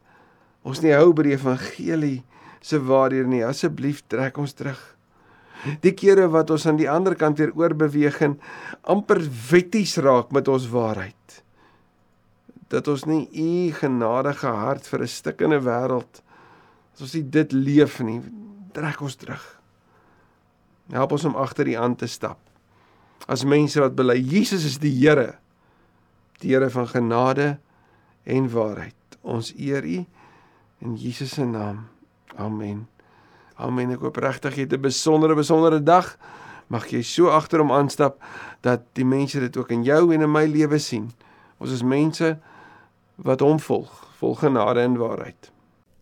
ons 0.62 0.82
nie 0.82 0.94
hou 0.94 1.14
by 1.14 1.24
die 1.24 1.38
evangelie 1.38 2.24
se 2.62 2.80
waarhede 2.84 3.28
nie. 3.28 3.46
Asseblief 3.46 4.04
trek 4.08 4.38
ons 4.38 4.54
terug. 4.54 4.99
Die 5.84 5.94
kere 5.94 6.30
wat 6.32 6.50
ons 6.50 6.66
aan 6.70 6.80
die 6.80 6.90
ander 6.90 7.16
kant 7.16 7.38
weer 7.38 7.52
oorbeweeg 7.56 8.22
en 8.22 8.40
amper 8.82 9.20
wetties 9.50 9.98
raak 9.98 10.32
met 10.32 10.48
ons 10.48 10.70
waarheid. 10.72 11.44
Dat 12.70 12.88
ons 12.88 13.06
nie 13.10 13.26
u 13.34 13.72
genadige 13.74 14.48
hart 14.48 14.88
vir 14.88 15.02
'n 15.02 15.08
stikkende 15.08 15.60
wêreld 15.60 16.22
as 17.00 17.06
ons 17.08 17.14
nie 17.14 17.30
dit 17.32 17.52
leef 17.56 18.02
nie, 18.04 18.20
trek 18.76 19.00
ons 19.02 19.16
terug. 19.16 19.44
Help 20.92 21.14
ons 21.16 21.26
om 21.30 21.38
agter 21.40 21.70
u 21.72 21.74
aan 21.80 21.96
te 21.96 22.10
stap. 22.12 22.40
As 23.28 23.46
mense 23.48 23.80
wat 23.80 23.96
bely 23.96 24.18
Jesus 24.20 24.66
is 24.68 24.80
die 24.84 24.92
Here, 24.92 25.38
die 26.44 26.52
Here 26.52 26.70
van 26.70 26.90
genade 26.92 27.58
en 28.28 28.50
waarheid. 28.52 29.18
Ons 29.22 29.54
eer 29.56 29.86
u 29.86 30.06
in 30.84 30.96
Jesus 31.00 31.38
se 31.38 31.46
naam. 31.46 31.86
Amen. 32.36 32.88
Amen. 33.60 33.92
Ek 33.92 34.04
hoop 34.06 34.18
regtig 34.24 34.56
jy 34.56 34.64
het 34.68 34.74
'n 34.74 34.82
besondere 34.82 35.36
besondere 35.36 35.84
dag. 35.84 36.18
Mag 36.68 36.88
jy 36.88 37.02
so 37.02 37.28
agter 37.28 37.60
hom 37.60 37.72
aanstap 37.72 38.22
dat 38.62 38.82
die 38.94 39.06
mense 39.06 39.40
dit 39.40 39.58
ook 39.58 39.72
in 39.72 39.84
jou 39.84 40.14
en 40.14 40.22
in 40.22 40.32
my 40.32 40.46
lewe 40.46 40.80
sien. 40.80 41.12
Ons 41.58 41.72
is 41.72 41.84
mense 41.84 42.38
wat 43.16 43.40
hom 43.40 43.60
volg, 43.60 43.90
vol 44.20 44.36
genade 44.36 44.80
en 44.80 44.98
waarheid. 44.98 45.52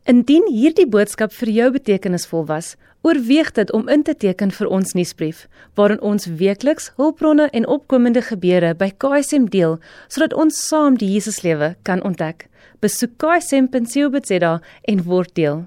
Indien 0.07 0.45
hierdie 0.47 0.87
boodskap 0.87 1.33
vir 1.33 1.49
jou 1.49 1.71
betekenisvol 1.71 2.45
was, 2.47 2.75
oorweeg 3.01 3.51
dit 3.51 3.71
om 3.71 3.89
in 3.91 4.03
te 4.03 4.13
teken 4.15 4.51
vir 4.51 4.67
ons 4.67 4.93
nuusbrief, 4.93 5.47
waarin 5.75 6.01
ons 6.01 6.29
weekliks 6.39 6.91
hulpbronne 6.95 7.49
en 7.49 7.67
opkomende 7.67 8.21
gebeure 8.21 8.73
by 8.75 8.91
KSM 8.97 9.49
deel, 9.51 9.79
sodat 10.07 10.33
ons 10.33 10.67
saam 10.67 10.95
die 10.95 11.09
Jesuslewe 11.11 11.75
kan 11.83 12.03
ontdek. 12.03 12.47
Besoek 12.79 13.17
ksm.co.za 13.17 14.53
en 14.81 15.03
word 15.03 15.35
deel. 15.35 15.65